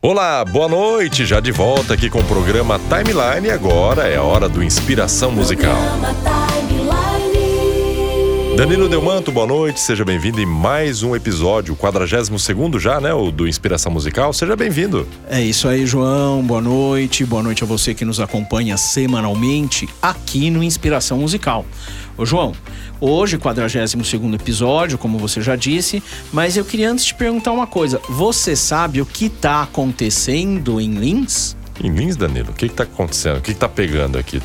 Olá, 0.00 0.44
boa 0.44 0.68
noite, 0.68 1.26
já 1.26 1.40
de 1.40 1.50
volta 1.50 1.94
aqui 1.94 2.08
com 2.08 2.20
o 2.20 2.24
programa 2.24 2.78
Timeline. 2.78 3.50
Agora 3.50 4.06
é 4.06 4.16
a 4.16 4.22
hora 4.22 4.48
do 4.48 4.62
Inspiração 4.62 5.32
Musical. 5.32 5.74
Danilo 8.58 8.88
Delmanto, 8.88 9.30
boa 9.30 9.46
noite, 9.46 9.78
seja 9.78 10.04
bem-vindo 10.04 10.40
em 10.40 10.44
mais 10.44 11.04
um 11.04 11.14
episódio, 11.14 11.76
42 11.76 12.28
já, 12.82 13.00
né, 13.00 13.14
o 13.14 13.30
do 13.30 13.46
Inspiração 13.46 13.92
Musical, 13.92 14.32
seja 14.32 14.56
bem-vindo. 14.56 15.06
É 15.30 15.40
isso 15.40 15.68
aí, 15.68 15.86
João, 15.86 16.42
boa 16.42 16.60
noite, 16.60 17.24
boa 17.24 17.40
noite 17.40 17.62
a 17.62 17.66
você 17.68 17.94
que 17.94 18.04
nos 18.04 18.18
acompanha 18.18 18.76
semanalmente 18.76 19.88
aqui 20.02 20.50
no 20.50 20.60
Inspiração 20.60 21.18
Musical. 21.18 21.64
Ô 22.16 22.26
João, 22.26 22.52
hoje 23.00 23.38
42 23.38 23.94
episódio, 24.34 24.98
como 24.98 25.18
você 25.18 25.40
já 25.40 25.54
disse, 25.54 26.02
mas 26.32 26.56
eu 26.56 26.64
queria 26.64 26.90
antes 26.90 27.04
te 27.04 27.14
perguntar 27.14 27.52
uma 27.52 27.68
coisa, 27.68 28.00
você 28.08 28.56
sabe 28.56 29.00
o 29.00 29.06
que 29.06 29.26
está 29.26 29.62
acontecendo 29.62 30.80
em 30.80 30.94
Lins? 30.94 31.56
Em 31.80 31.92
Lins, 31.92 32.16
Danilo, 32.16 32.50
o 32.50 32.54
que 32.54 32.66
está 32.66 32.82
acontecendo? 32.82 33.38
O 33.38 33.40
que 33.40 33.52
está 33.52 33.68
pegando 33.68 34.18
aqui? 34.18 34.42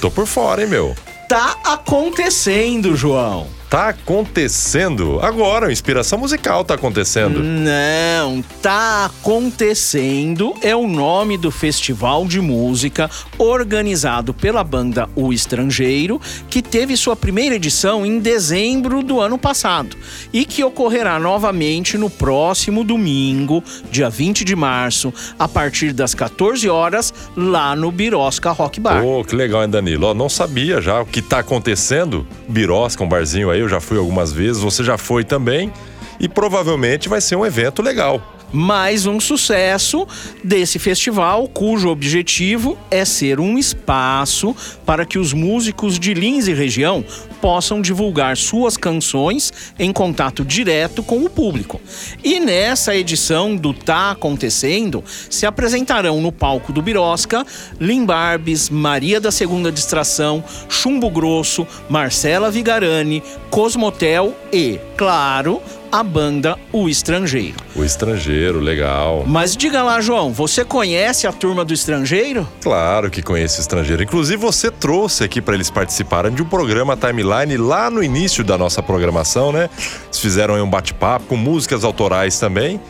Tô 0.00 0.08
por 0.08 0.24
fora, 0.24 0.62
hein, 0.62 0.68
meu? 0.68 0.94
Tá 1.28 1.56
acontecendo, 1.64 2.94
João 2.94 3.48
tá 3.68 3.88
acontecendo 3.88 5.18
agora. 5.20 5.70
Inspiração 5.70 6.18
musical 6.18 6.64
tá 6.64 6.74
acontecendo. 6.74 7.42
Não, 7.42 8.42
tá 8.62 9.06
acontecendo 9.06 10.54
é 10.62 10.74
o 10.74 10.86
nome 10.86 11.36
do 11.36 11.50
festival 11.50 12.26
de 12.26 12.40
música 12.40 13.10
organizado 13.38 14.32
pela 14.32 14.64
banda 14.64 15.08
O 15.14 15.32
Estrangeiro, 15.32 16.20
que 16.48 16.62
teve 16.62 16.96
sua 16.96 17.16
primeira 17.16 17.56
edição 17.56 18.04
em 18.06 18.18
dezembro 18.18 19.02
do 19.02 19.20
ano 19.20 19.38
passado 19.38 19.96
e 20.32 20.44
que 20.44 20.64
ocorrerá 20.64 21.18
novamente 21.18 21.98
no 21.98 22.08
próximo 22.08 22.84
domingo, 22.84 23.62
dia 23.90 24.08
20 24.08 24.44
de 24.44 24.56
março, 24.56 25.12
a 25.38 25.46
partir 25.46 25.92
das 25.92 26.14
14 26.14 26.68
horas, 26.68 27.12
lá 27.36 27.74
no 27.76 27.90
Birosca 27.90 28.50
Rock 28.50 28.80
Bar. 28.80 29.04
Oh, 29.04 29.24
que 29.24 29.34
legal, 29.34 29.62
hein, 29.62 29.70
Danilo? 29.70 30.06
não 30.14 30.28
sabia 30.28 30.80
já 30.80 31.00
o 31.00 31.06
que 31.06 31.20
tá 31.22 31.40
acontecendo. 31.40 32.26
Birosca, 32.48 33.02
um 33.02 33.08
barzinho 33.08 33.50
aí 33.50 33.55
eu 33.60 33.68
já 33.68 33.80
fui 33.80 33.98
algumas 33.98 34.32
vezes, 34.32 34.62
você 34.62 34.82
já 34.84 34.98
foi 34.98 35.24
também. 35.24 35.72
E 36.18 36.28
provavelmente 36.28 37.08
vai 37.08 37.20
ser 37.20 37.36
um 37.36 37.44
evento 37.44 37.82
legal 37.82 38.35
mais 38.52 39.06
um 39.06 39.18
sucesso 39.20 40.06
desse 40.42 40.78
festival, 40.78 41.48
cujo 41.48 41.88
objetivo 41.88 42.78
é 42.90 43.04
ser 43.04 43.40
um 43.40 43.58
espaço 43.58 44.54
para 44.84 45.04
que 45.04 45.18
os 45.18 45.32
músicos 45.32 45.98
de 45.98 46.14
Lins 46.14 46.46
e 46.46 46.54
região 46.54 47.04
possam 47.40 47.80
divulgar 47.80 48.36
suas 48.36 48.76
canções 48.76 49.52
em 49.78 49.92
contato 49.92 50.44
direto 50.44 51.02
com 51.02 51.24
o 51.24 51.30
público. 51.30 51.80
E 52.24 52.40
nessa 52.40 52.96
edição 52.96 53.54
do 53.54 53.72
Tá 53.72 54.12
Acontecendo, 54.12 55.04
se 55.28 55.46
apresentarão 55.46 56.20
no 56.20 56.32
palco 56.32 56.72
do 56.72 56.82
Birosca 56.82 57.44
Limbarbes, 57.80 58.70
Maria 58.70 59.20
da 59.20 59.30
Segunda 59.30 59.70
Distração, 59.70 60.42
Chumbo 60.68 61.10
Grosso, 61.10 61.66
Marcela 61.88 62.50
Vigarani, 62.50 63.22
Cosmotel 63.50 64.34
e, 64.52 64.80
claro, 64.96 65.60
a 65.90 66.02
banda 66.02 66.56
O 66.72 66.88
Estrangeiro. 66.88 67.56
O 67.74 67.84
Estrangeiro, 67.84 68.60
legal. 68.60 69.24
Mas 69.26 69.56
diga 69.56 69.82
lá, 69.82 70.00
João, 70.00 70.32
você 70.32 70.64
conhece 70.64 71.26
a 71.26 71.32
turma 71.32 71.64
do 71.64 71.72
Estrangeiro? 71.72 72.46
Claro 72.62 73.10
que 73.10 73.22
conheço 73.22 73.58
o 73.58 73.60
Estrangeiro. 73.60 74.02
Inclusive, 74.02 74.36
você 74.36 74.70
trouxe 74.70 75.24
aqui 75.24 75.40
para 75.40 75.54
eles 75.54 75.70
participarem 75.70 76.32
de 76.32 76.42
um 76.42 76.46
programa 76.46 76.96
Timeline 76.96 77.56
lá 77.56 77.90
no 77.90 78.02
início 78.02 78.44
da 78.44 78.56
nossa 78.58 78.82
programação, 78.82 79.52
né? 79.52 79.70
Eles 80.04 80.18
fizeram 80.18 80.54
aí 80.54 80.60
um 80.60 80.70
bate-papo 80.70 81.26
com 81.26 81.36
músicas 81.36 81.84
autorais 81.84 82.38
também. 82.38 82.80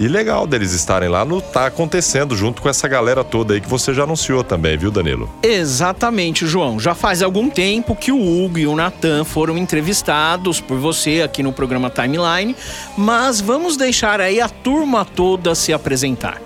E 0.00 0.08
legal 0.08 0.46
deles 0.46 0.72
estarem 0.72 1.08
lá 1.08 1.24
no 1.24 1.40
Tá 1.40 1.66
Acontecendo, 1.66 2.34
junto 2.34 2.60
com 2.60 2.68
essa 2.68 2.88
galera 2.88 3.22
toda 3.22 3.54
aí 3.54 3.60
que 3.60 3.68
você 3.68 3.92
já 3.92 4.04
anunciou 4.04 4.42
também, 4.42 4.76
viu, 4.76 4.90
Danilo? 4.90 5.30
Exatamente, 5.42 6.46
João. 6.46 6.80
Já 6.80 6.94
faz 6.94 7.22
algum 7.22 7.48
tempo 7.48 7.94
que 7.94 8.10
o 8.10 8.16
Hugo 8.18 8.58
e 8.58 8.66
o 8.66 8.74
Natan 8.74 9.24
foram 9.24 9.56
entrevistados 9.56 10.60
por 10.60 10.78
você 10.78 11.22
aqui 11.22 11.42
no 11.42 11.52
programa 11.52 11.90
Timeline, 11.90 12.56
mas 12.96 13.40
vamos 13.40 13.76
deixar 13.76 14.20
aí 14.20 14.40
a 14.40 14.48
turma 14.48 15.04
toda 15.04 15.54
se 15.54 15.72
apresentar. 15.72 16.40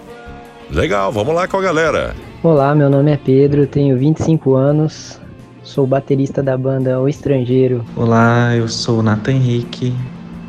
Legal, 0.70 1.12
vamos 1.12 1.34
lá 1.34 1.46
com 1.46 1.56
a 1.56 1.62
galera. 1.62 2.14
Olá, 2.42 2.74
meu 2.74 2.90
nome 2.90 3.12
é 3.12 3.16
Pedro, 3.16 3.66
tenho 3.66 3.96
25 3.96 4.54
anos, 4.54 5.20
sou 5.62 5.86
baterista 5.86 6.42
da 6.42 6.56
banda 6.56 7.00
O 7.00 7.08
Estrangeiro. 7.08 7.84
Olá, 7.96 8.54
eu 8.54 8.68
sou 8.68 8.98
o 8.98 9.02
Nathan 9.02 9.32
Henrique, 9.32 9.94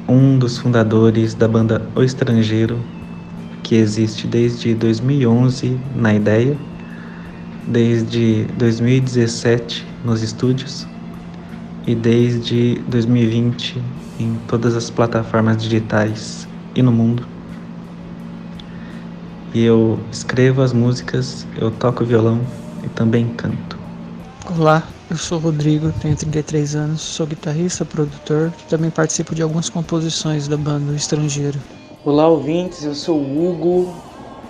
um 0.07 0.39
dos 0.39 0.57
fundadores 0.57 1.33
da 1.33 1.47
banda 1.47 1.81
O 1.95 2.01
Estrangeiro, 2.01 2.79
que 3.61 3.75
existe 3.75 4.25
desde 4.25 4.73
2011 4.73 5.77
na 5.95 6.13
ideia, 6.13 6.57
desde 7.67 8.45
2017 8.57 9.85
nos 10.05 10.21
estúdios 10.21 10.87
e 11.85 11.93
desde 11.93 12.75
2020 12.87 13.83
em 14.19 14.35
todas 14.47 14.75
as 14.75 14.89
plataformas 14.89 15.57
digitais 15.57 16.47
e 16.73 16.81
no 16.81 16.91
mundo. 16.91 17.27
E 19.53 19.63
eu 19.63 19.99
escrevo 20.11 20.61
as 20.61 20.71
músicas, 20.71 21.45
eu 21.59 21.69
toco 21.71 22.05
violão 22.05 22.39
e 22.83 22.89
também 22.89 23.27
canto. 23.35 23.77
Olá, 24.57 24.87
eu 25.09 25.15
sou 25.17 25.39
Rodrigo, 25.39 25.91
tenho 26.01 26.15
33 26.15 26.75
anos, 26.75 27.01
sou 27.01 27.25
guitarrista, 27.25 27.85
produtor 27.85 28.51
e 28.59 28.69
também 28.69 28.89
participo 28.89 29.33
de 29.33 29.41
algumas 29.41 29.69
composições 29.69 30.47
da 30.47 30.57
banda 30.57 30.93
Estrangeiro. 30.93 31.57
Olá, 32.03 32.27
ouvintes. 32.27 32.83
Eu 32.83 32.93
sou 32.93 33.17
o 33.17 33.49
Hugo, 33.49 33.93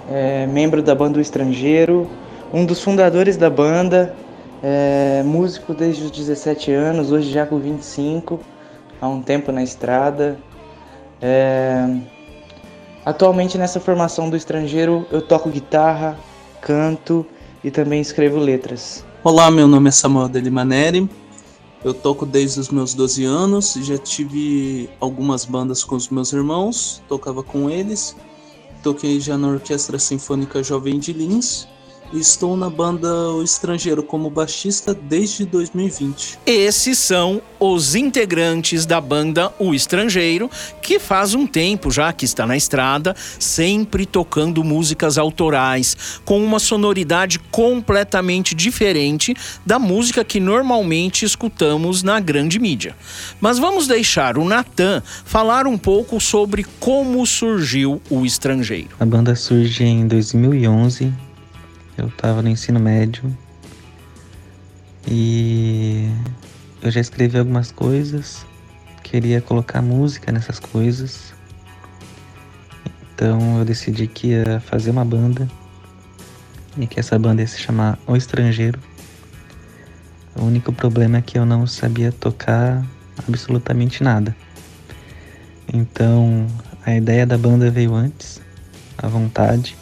é, 0.10 0.48
membro 0.48 0.82
da 0.82 0.96
banda 0.96 1.22
Estrangeiro, 1.22 2.10
um 2.52 2.66
dos 2.66 2.82
fundadores 2.82 3.38
da 3.38 3.50
banda, 3.50 4.16
é, 4.64 5.22
músico 5.24 5.74
desde 5.74 6.04
os 6.04 6.12
17 6.12 6.72
anos, 6.72 7.12
hoje 7.12 7.32
já 7.32 7.46
com 7.46 7.60
25, 7.60 8.40
há 9.00 9.08
um 9.08 9.22
tempo 9.22 9.52
na 9.52 9.62
estrada. 9.62 10.38
É, 11.22 11.98
atualmente 13.06 13.58
nessa 13.58 13.80
formação 13.80 14.30
do 14.30 14.36
Estrangeiro 14.36 15.06
eu 15.12 15.22
toco 15.22 15.50
guitarra, 15.50 16.18
canto 16.62 17.26
e 17.64 17.70
também 17.70 18.02
escrevo 18.02 18.40
letras. 18.40 19.07
Olá, 19.24 19.50
meu 19.50 19.68
nome 19.68 19.90
é 19.90 19.92
Samuel 19.92 20.30
Delimaneri, 20.30 21.10
eu 21.84 21.92
toco 21.92 22.24
desde 22.24 22.60
os 22.60 22.70
meus 22.70 22.94
12 22.94 23.26
anos, 23.26 23.74
já 23.82 23.98
tive 23.98 24.90
algumas 25.00 25.44
bandas 25.44 25.84
com 25.84 25.96
os 25.96 26.08
meus 26.10 26.32
irmãos, 26.32 27.02
tocava 27.10 27.42
com 27.42 27.68
eles. 27.68 28.16
Toquei 28.84 29.20
já 29.20 29.36
na 29.36 29.48
Orquestra 29.48 29.98
Sinfônica 29.98 30.62
Jovem 30.62 31.00
de 31.00 31.14
Lins 31.14 31.68
estou 32.14 32.56
na 32.56 32.70
banda 32.70 33.08
O 33.32 33.44
Estrangeiro 33.44 34.02
como 34.02 34.30
baixista 34.30 34.94
desde 34.94 35.46
2020. 35.46 36.40
Esses 36.46 36.98
são 36.98 37.42
os 37.60 37.96
integrantes 37.96 38.86
da 38.86 39.02
banda 39.02 39.52
O 39.60 39.74
Estrangeiro, 39.74 40.50
que 40.82 41.00
faz 41.00 41.34
um 41.34 41.46
tempo 41.46 41.92
já 41.92 42.14
que 42.14 42.26
está 42.26 42.46
na 42.46 42.56
estrada, 42.56 43.16
sempre 43.40 44.06
tocando 44.06 44.64
músicas 44.64 45.18
autorais, 45.18 46.20
com 46.24 46.44
uma 46.44 46.60
sonoridade 46.60 47.40
completamente 47.40 48.56
diferente 48.56 49.36
da 49.66 49.80
música 49.80 50.24
que 50.24 50.40
normalmente 50.40 51.26
escutamos 51.26 52.04
na 52.04 52.20
grande 52.20 52.60
mídia. 52.60 52.96
Mas 53.42 53.60
vamos 53.60 53.88
deixar 53.88 54.38
o 54.38 54.46
Natan 54.46 55.02
falar 55.26 55.68
um 55.68 55.78
pouco 55.78 56.20
sobre 56.20 56.66
como 56.80 57.26
surgiu 57.26 58.02
O 58.10 58.26
Estrangeiro. 58.26 58.90
A 59.00 59.06
banda 59.06 59.36
surge 59.36 59.84
em 59.84 60.08
2011 60.08 61.27
eu 61.98 62.08
estava 62.08 62.42
no 62.42 62.50
ensino 62.50 62.80
médio 62.80 63.36
e 65.08 66.10
eu 66.82 66.92
já 66.92 67.02
escrevi 67.02 67.38
algumas 67.38 67.72
coisas, 67.72 68.46
queria 69.04 69.42
colocar 69.42 69.82
música 69.82 70.32
nessas 70.32 70.60
coisas. 70.60 71.34
Então 73.14 73.58
eu 73.58 73.66
decidi 73.66 74.06
que 74.06 74.28
ia 74.28 74.60
fazer 74.60 74.92
uma 74.92 75.04
banda 75.04 75.48
e 76.78 76.86
que 76.86 77.00
essa 77.00 77.18
banda 77.18 77.42
ia 77.42 77.48
se 77.48 77.60
chamar 77.60 77.98
O 78.06 78.16
Estrangeiro. 78.16 78.80
O 80.36 80.44
único 80.44 80.72
problema 80.72 81.18
é 81.18 81.22
que 81.22 81.40
eu 81.40 81.46
não 81.46 81.66
sabia 81.66 82.12
tocar 82.12 82.86
absolutamente 83.28 84.04
nada. 84.04 84.36
Então 85.74 86.46
a 86.86 86.96
ideia 86.96 87.26
da 87.26 87.38
banda 87.38 87.72
veio 87.72 87.96
antes, 87.96 88.40
a 88.98 89.08
vontade 89.08 89.76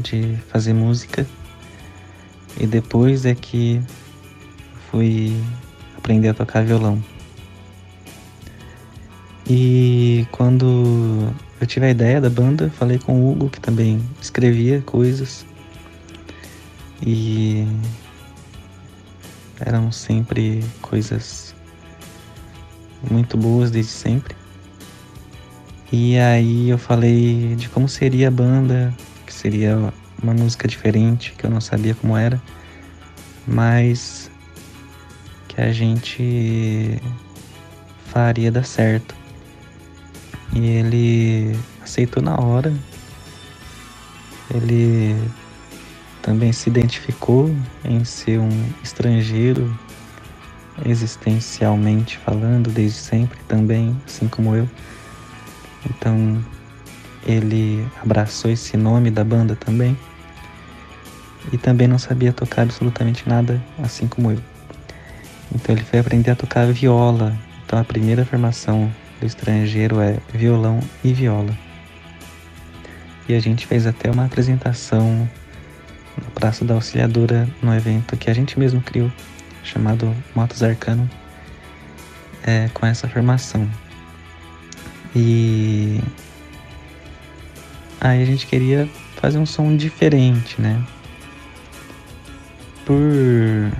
de 0.00 0.36
fazer 0.48 0.72
música. 0.72 1.26
E 2.58 2.66
depois 2.66 3.26
é 3.26 3.34
que 3.34 3.80
fui 4.90 5.36
aprender 5.96 6.28
a 6.28 6.34
tocar 6.34 6.64
violão. 6.64 7.02
E 9.48 10.26
quando 10.30 11.32
eu 11.60 11.66
tive 11.66 11.86
a 11.86 11.90
ideia 11.90 12.20
da 12.20 12.30
banda, 12.30 12.70
falei 12.70 12.98
com 12.98 13.20
o 13.20 13.30
Hugo, 13.30 13.50
que 13.50 13.60
também 13.60 14.00
escrevia 14.20 14.80
coisas. 14.82 15.44
E 17.04 17.66
eram 19.60 19.92
sempre 19.92 20.64
coisas 20.80 21.54
muito 23.10 23.36
boas 23.36 23.70
desde 23.70 23.92
sempre. 23.92 24.34
E 25.92 26.18
aí 26.18 26.70
eu 26.70 26.78
falei 26.78 27.54
de 27.56 27.68
como 27.68 27.88
seria 27.88 28.28
a 28.28 28.30
banda, 28.30 28.94
que 29.26 29.32
seria 29.32 29.92
uma 30.22 30.32
música 30.32 30.66
diferente, 30.66 31.34
que 31.36 31.44
eu 31.44 31.50
não 31.50 31.60
sabia 31.60 31.94
como 31.94 32.16
era, 32.16 32.40
mas 33.46 34.30
que 35.48 35.60
a 35.60 35.72
gente 35.72 37.00
faria 38.06 38.50
dar 38.50 38.64
certo. 38.64 39.14
E 40.52 40.66
ele 40.66 41.58
aceitou 41.82 42.22
na 42.22 42.38
hora. 42.40 42.72
Ele 44.54 45.16
também 46.22 46.52
se 46.52 46.68
identificou 46.68 47.54
em 47.84 48.04
ser 48.04 48.38
um 48.38 48.72
estrangeiro, 48.82 49.76
existencialmente 50.84 52.18
falando, 52.18 52.70
desde 52.70 52.98
sempre 52.98 53.38
também, 53.48 53.96
assim 54.06 54.28
como 54.28 54.54
eu. 54.54 54.68
Então 55.84 56.42
ele 57.26 57.86
abraçou 58.02 58.50
esse 58.50 58.76
nome 58.76 59.10
da 59.10 59.24
banda 59.24 59.56
também. 59.56 59.96
E 61.52 61.58
também 61.58 61.86
não 61.86 61.98
sabia 61.98 62.32
tocar 62.32 62.62
absolutamente 62.62 63.28
nada, 63.28 63.62
assim 63.82 64.06
como 64.06 64.32
eu. 64.32 64.38
Então 65.54 65.74
ele 65.74 65.84
foi 65.84 65.98
aprender 65.98 66.30
a 66.30 66.36
tocar 66.36 66.66
viola. 66.72 67.36
Então 67.64 67.78
a 67.78 67.84
primeira 67.84 68.24
formação 68.24 68.90
do 69.20 69.26
estrangeiro 69.26 70.00
é 70.00 70.18
violão 70.32 70.80
e 71.02 71.12
viola. 71.12 71.56
E 73.28 73.34
a 73.34 73.40
gente 73.40 73.66
fez 73.66 73.86
até 73.86 74.10
uma 74.10 74.26
apresentação 74.26 75.28
na 76.22 76.30
Praça 76.30 76.64
da 76.64 76.74
Auxiliadora 76.74 77.48
no 77.62 77.74
evento 77.74 78.16
que 78.16 78.30
a 78.30 78.34
gente 78.34 78.58
mesmo 78.58 78.80
criou, 78.80 79.10
chamado 79.62 80.14
Motos 80.34 80.62
Arcano, 80.62 81.08
é, 82.42 82.68
com 82.74 82.86
essa 82.86 83.08
formação. 83.08 83.68
E 85.16 86.00
aí 88.04 88.22
a 88.22 88.26
gente 88.26 88.46
queria 88.46 88.88
fazer 89.16 89.38
um 89.38 89.46
som 89.46 89.74
diferente, 89.74 90.60
né? 90.60 90.84
Por, 92.84 93.72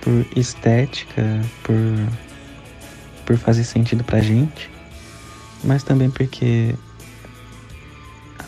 por 0.00 0.26
estética, 0.36 1.40
por, 1.62 1.76
por 3.24 3.38
fazer 3.38 3.62
sentido 3.62 4.02
pra 4.02 4.20
gente, 4.20 4.68
mas 5.62 5.84
também 5.84 6.10
porque 6.10 6.74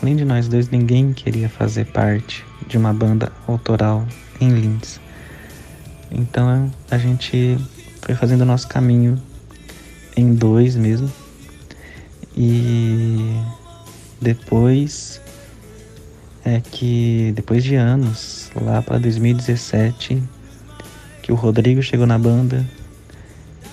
além 0.01 0.17
de 0.17 0.25
nós 0.25 0.49
dois, 0.49 0.69
ninguém 0.69 1.13
queria 1.13 1.47
fazer 1.47 1.85
parte 1.85 2.45
de 2.67 2.77
uma 2.77 2.93
banda 2.93 3.31
autoral 3.47 4.05
em 4.41 4.49
Linz. 4.49 4.99
Então 6.11 6.69
a 6.91 6.97
gente 6.97 7.57
foi 8.01 8.13
fazendo 8.13 8.41
o 8.41 8.45
nosso 8.45 8.67
caminho 8.67 9.21
em 10.17 10.33
dois 10.33 10.75
mesmo. 10.75 11.09
E 12.35 13.41
depois 14.21 15.21
é 16.43 16.61
que 16.61 17.33
depois 17.35 17.63
de 17.63 17.75
anos, 17.75 18.49
lá 18.55 18.81
para 18.81 18.97
2017, 18.97 20.23
que 21.21 21.31
o 21.31 21.35
Rodrigo 21.35 21.81
chegou 21.81 22.07
na 22.07 22.17
banda 22.17 22.65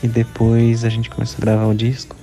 e 0.02 0.08
depois 0.08 0.84
a 0.84 0.88
gente 0.88 1.08
começou 1.08 1.36
a 1.38 1.40
gravar 1.40 1.66
o 1.66 1.74
disco. 1.74 2.16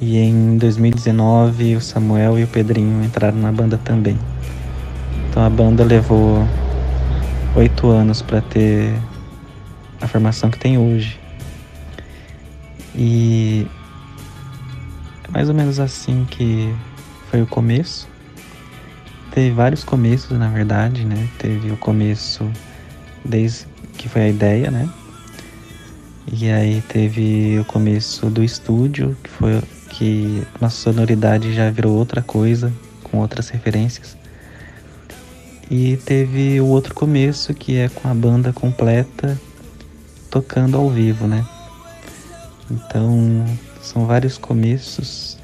E 0.00 0.18
em 0.18 0.56
2019 0.56 1.76
o 1.76 1.80
Samuel 1.80 2.38
e 2.38 2.44
o 2.44 2.48
Pedrinho 2.48 3.04
entraram 3.04 3.38
na 3.38 3.52
banda 3.52 3.78
também. 3.78 4.18
Então 5.28 5.44
a 5.44 5.50
banda 5.50 5.84
levou 5.84 6.46
oito 7.54 7.88
anos 7.88 8.22
para 8.22 8.40
ter 8.40 8.92
a 10.00 10.08
formação 10.08 10.50
que 10.50 10.58
tem 10.58 10.78
hoje. 10.78 11.20
E 12.94 13.66
mais 15.32 15.48
ou 15.48 15.54
menos 15.54 15.80
assim 15.80 16.26
que 16.30 16.74
foi 17.30 17.42
o 17.42 17.46
começo. 17.46 18.08
Teve 19.30 19.50
vários 19.52 19.84
começos, 19.84 20.36
na 20.38 20.48
verdade, 20.48 21.04
né? 21.04 21.28
Teve 21.38 21.70
o 21.70 21.76
começo 21.76 22.50
desde 23.24 23.66
que 23.96 24.08
foi 24.08 24.22
a 24.22 24.28
ideia, 24.28 24.70
né? 24.70 24.88
E 26.32 26.50
aí 26.50 26.82
teve 26.82 27.58
o 27.58 27.64
começo 27.64 28.26
do 28.26 28.42
estúdio, 28.42 29.16
que 29.22 29.30
foi 29.30 29.60
que 29.90 30.46
nossa 30.60 30.76
sonoridade 30.76 31.52
já 31.52 31.70
virou 31.70 31.96
outra 31.96 32.22
coisa, 32.22 32.72
com 33.02 33.18
outras 33.18 33.48
referências. 33.48 34.16
E 35.70 35.96
teve 35.98 36.60
o 36.60 36.66
outro 36.66 36.94
começo, 36.94 37.54
que 37.54 37.76
é 37.76 37.88
com 37.88 38.08
a 38.08 38.14
banda 38.14 38.52
completa 38.52 39.40
tocando 40.30 40.76
ao 40.76 40.88
vivo, 40.88 41.26
né? 41.26 41.44
Então, 42.70 43.44
são 43.82 44.06
vários 44.06 44.38
começos 44.38 45.38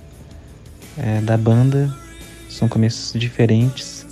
é, 0.99 1.21
da 1.21 1.37
banda, 1.37 1.95
são 2.49 2.69
começos 2.69 3.19
diferentes, 3.19 4.07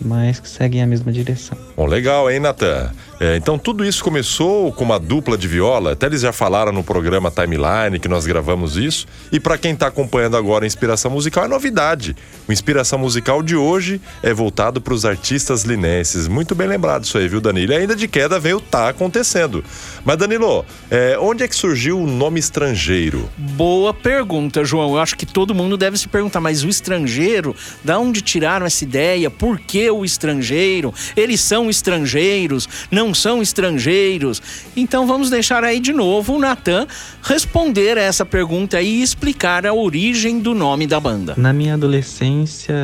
mas 0.00 0.40
que 0.40 0.48
seguem 0.48 0.82
a 0.82 0.86
mesma 0.86 1.12
direção. 1.12 1.56
Bom, 1.76 1.86
legal, 1.86 2.30
hein, 2.30 2.40
Natan? 2.40 2.92
É, 3.20 3.36
então 3.36 3.58
tudo 3.58 3.84
isso 3.84 4.02
começou 4.02 4.72
com 4.72 4.84
uma 4.84 4.98
dupla 4.98 5.38
de 5.38 5.46
viola, 5.46 5.92
até 5.92 6.06
eles 6.06 6.22
já 6.22 6.32
falaram 6.32 6.72
no 6.72 6.82
programa 6.82 7.30
Timeline 7.30 7.98
que 8.00 8.08
nós 8.08 8.26
gravamos 8.26 8.76
isso. 8.76 9.06
E 9.30 9.38
para 9.38 9.56
quem 9.56 9.72
está 9.72 9.86
acompanhando 9.86 10.36
agora 10.36 10.64
a 10.64 10.66
Inspiração 10.66 11.10
Musical 11.10 11.44
é 11.44 11.48
novidade. 11.48 12.16
O 12.48 12.52
Inspiração 12.52 12.98
Musical 12.98 13.42
de 13.42 13.56
hoje 13.56 14.00
é 14.22 14.32
voltado 14.34 14.80
para 14.80 14.94
os 14.94 15.04
artistas 15.04 15.62
linenses. 15.62 16.26
Muito 16.26 16.54
bem 16.54 16.66
lembrado 16.66 17.04
isso 17.04 17.16
aí, 17.16 17.28
viu, 17.28 17.40
Danilo? 17.40 17.72
E 17.72 17.76
ainda 17.76 17.94
de 17.94 18.08
queda 18.08 18.38
veio 18.38 18.60
tá 18.60 18.88
acontecendo. 18.88 19.64
Mas 20.04 20.16
Danilo, 20.16 20.64
é, 20.90 21.16
onde 21.20 21.44
é 21.44 21.48
que 21.48 21.54
surgiu 21.56 22.00
o 22.00 22.06
nome 22.06 22.40
estrangeiro? 22.40 23.30
Boa 23.36 23.94
pergunta, 23.94 24.64
João. 24.64 24.94
Eu 24.94 24.98
acho 24.98 25.16
que 25.16 25.26
todo 25.26 25.54
mundo 25.54 25.76
deve 25.76 25.96
se 25.96 26.08
perguntar, 26.08 26.40
mas 26.40 26.64
o 26.64 26.68
estrangeiro, 26.68 27.54
da 27.82 27.98
onde 27.98 28.20
tiraram 28.20 28.66
essa 28.66 28.84
ideia? 28.84 29.30
Por 29.30 29.58
que 29.58 29.90
o 29.90 30.04
estrangeiro? 30.04 30.92
Eles 31.16 31.40
são 31.40 31.70
estrangeiros? 31.70 32.68
Não 32.90 33.03
não 33.04 33.12
são 33.12 33.42
estrangeiros. 33.42 34.40
Então 34.74 35.06
vamos 35.06 35.28
deixar 35.28 35.62
aí 35.62 35.78
de 35.78 35.92
novo 35.92 36.34
o 36.34 36.38
Natan 36.38 36.86
responder 37.22 37.98
essa 37.98 38.24
pergunta 38.24 38.80
e 38.80 39.02
explicar 39.02 39.66
a 39.66 39.74
origem 39.74 40.40
do 40.40 40.54
nome 40.54 40.86
da 40.86 40.98
banda. 40.98 41.34
Na 41.36 41.52
minha 41.52 41.74
adolescência, 41.74 42.74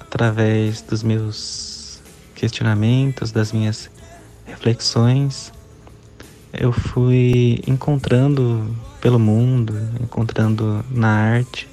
através 0.00 0.82
dos 0.82 1.04
meus 1.04 2.00
questionamentos, 2.34 3.30
das 3.30 3.52
minhas 3.52 3.88
reflexões, 4.44 5.52
eu 6.52 6.72
fui 6.72 7.62
encontrando 7.66 8.74
pelo 9.00 9.18
mundo, 9.18 9.74
encontrando 10.02 10.84
na 10.90 11.08
arte 11.08 11.68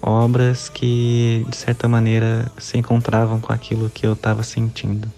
obras 0.00 0.70
que 0.70 1.44
de 1.50 1.56
certa 1.56 1.86
maneira 1.86 2.50
se 2.56 2.78
encontravam 2.78 3.38
com 3.38 3.52
aquilo 3.52 3.90
que 3.90 4.06
eu 4.06 4.14
estava 4.14 4.42
sentindo. 4.42 5.12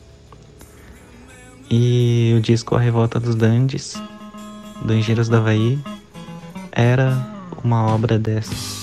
E 1.74 2.34
o 2.36 2.40
disco 2.42 2.76
A 2.76 2.78
Revolta 2.78 3.18
dos 3.18 3.34
Dandes, 3.34 3.94
do 4.84 4.92
Engenheiros 4.92 5.30
da 5.30 5.38
Havaí, 5.38 5.78
era 6.70 7.16
uma 7.64 7.86
obra 7.86 8.18
dessas. 8.18 8.81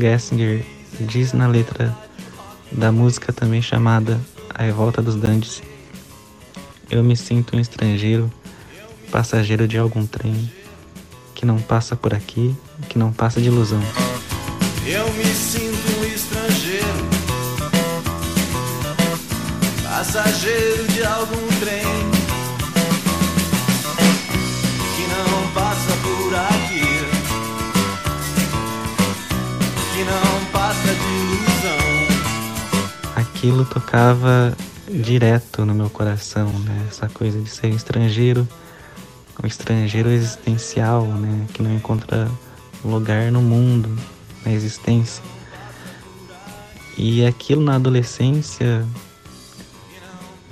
Gessinger 0.00 0.64
diz 0.98 1.34
na 1.34 1.46
letra 1.46 1.94
da 2.72 2.90
música 2.90 3.32
também 3.32 3.60
chamada 3.60 4.18
A 4.54 4.62
Revolta 4.62 5.02
dos 5.02 5.14
Dandes: 5.14 5.62
Eu 6.90 7.04
me 7.04 7.16
sinto 7.16 7.56
um 7.56 7.60
estrangeiro, 7.60 8.32
passageiro 9.10 9.68
de 9.68 9.76
algum 9.76 10.06
trem 10.06 10.50
que 11.34 11.44
não 11.44 11.58
passa 11.58 11.94
por 11.94 12.14
aqui, 12.14 12.56
que 12.88 12.98
não 12.98 13.12
passa 13.12 13.40
de 13.40 13.48
ilusão. 13.48 13.80
Aquilo 33.40 33.64
tocava 33.64 34.54
direto 34.86 35.64
no 35.64 35.74
meu 35.74 35.88
coração, 35.88 36.50
né? 36.58 36.84
Essa 36.90 37.08
coisa 37.08 37.40
de 37.40 37.48
ser 37.48 37.68
estrangeiro, 37.70 38.46
um 39.42 39.46
estrangeiro 39.46 40.10
existencial, 40.10 41.06
né? 41.06 41.46
Que 41.54 41.62
não 41.62 41.74
encontra 41.74 42.30
lugar 42.84 43.32
no 43.32 43.40
mundo, 43.40 43.88
na 44.44 44.52
existência. 44.52 45.24
E 46.98 47.24
aquilo 47.24 47.62
na 47.62 47.76
adolescência 47.76 48.86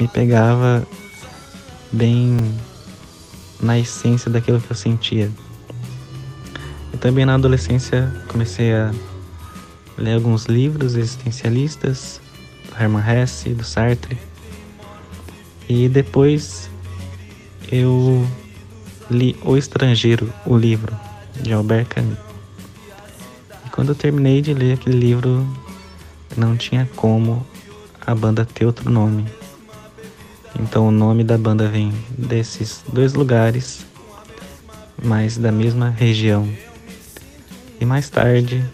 me 0.00 0.08
pegava 0.08 0.82
bem 1.92 2.38
na 3.60 3.78
essência 3.78 4.30
daquilo 4.30 4.62
que 4.62 4.70
eu 4.70 4.76
sentia. 4.76 5.30
E 6.94 6.96
também 6.96 7.26
na 7.26 7.34
adolescência 7.34 8.10
comecei 8.28 8.72
a 8.72 8.94
ler 9.98 10.14
alguns 10.14 10.46
livros 10.46 10.94
existencialistas, 10.94 12.18
Hermann 12.78 13.04
Hesse, 13.06 13.50
do 13.50 13.64
Sartre. 13.64 14.18
E 15.68 15.88
depois 15.88 16.70
eu 17.70 18.26
li 19.10 19.36
O 19.42 19.56
Estrangeiro, 19.56 20.32
o 20.46 20.56
livro, 20.56 20.94
de 21.40 21.52
Albert 21.52 21.86
Camus. 21.86 22.18
E 23.66 23.70
quando 23.70 23.90
eu 23.90 23.94
terminei 23.94 24.40
de 24.40 24.54
ler 24.54 24.74
aquele 24.74 24.98
livro, 24.98 25.46
não 26.36 26.56
tinha 26.56 26.88
como 26.96 27.46
a 28.06 28.14
banda 28.14 28.44
ter 28.44 28.64
outro 28.64 28.90
nome. 28.90 29.26
Então 30.58 30.88
o 30.88 30.90
nome 30.90 31.22
da 31.22 31.36
banda 31.36 31.68
vem 31.68 31.92
desses 32.16 32.82
dois 32.92 33.14
lugares, 33.14 33.84
mas 35.02 35.36
da 35.36 35.52
mesma 35.52 35.90
região. 35.90 36.48
E 37.80 37.84
mais 37.84 38.08
tarde, 38.10 38.64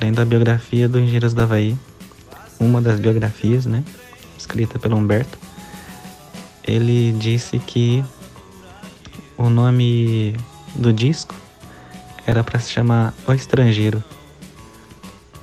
lendo 0.00 0.20
a 0.20 0.24
biografia 0.24 0.88
do 0.88 0.98
Engenheiros 0.98 1.34
da 1.34 1.42
Havaí, 1.42 1.76
uma 2.58 2.80
das 2.80 2.98
biografias, 3.00 3.66
né, 3.66 3.84
escrita 4.38 4.78
pelo 4.78 4.96
Humberto, 4.96 5.38
ele 6.64 7.12
disse 7.12 7.58
que 7.58 8.04
o 9.36 9.48
nome 9.48 10.36
do 10.74 10.92
disco 10.92 11.34
era 12.26 12.42
para 12.42 12.58
se 12.58 12.72
chamar 12.72 13.14
O 13.26 13.32
Estrangeiro 13.32 14.02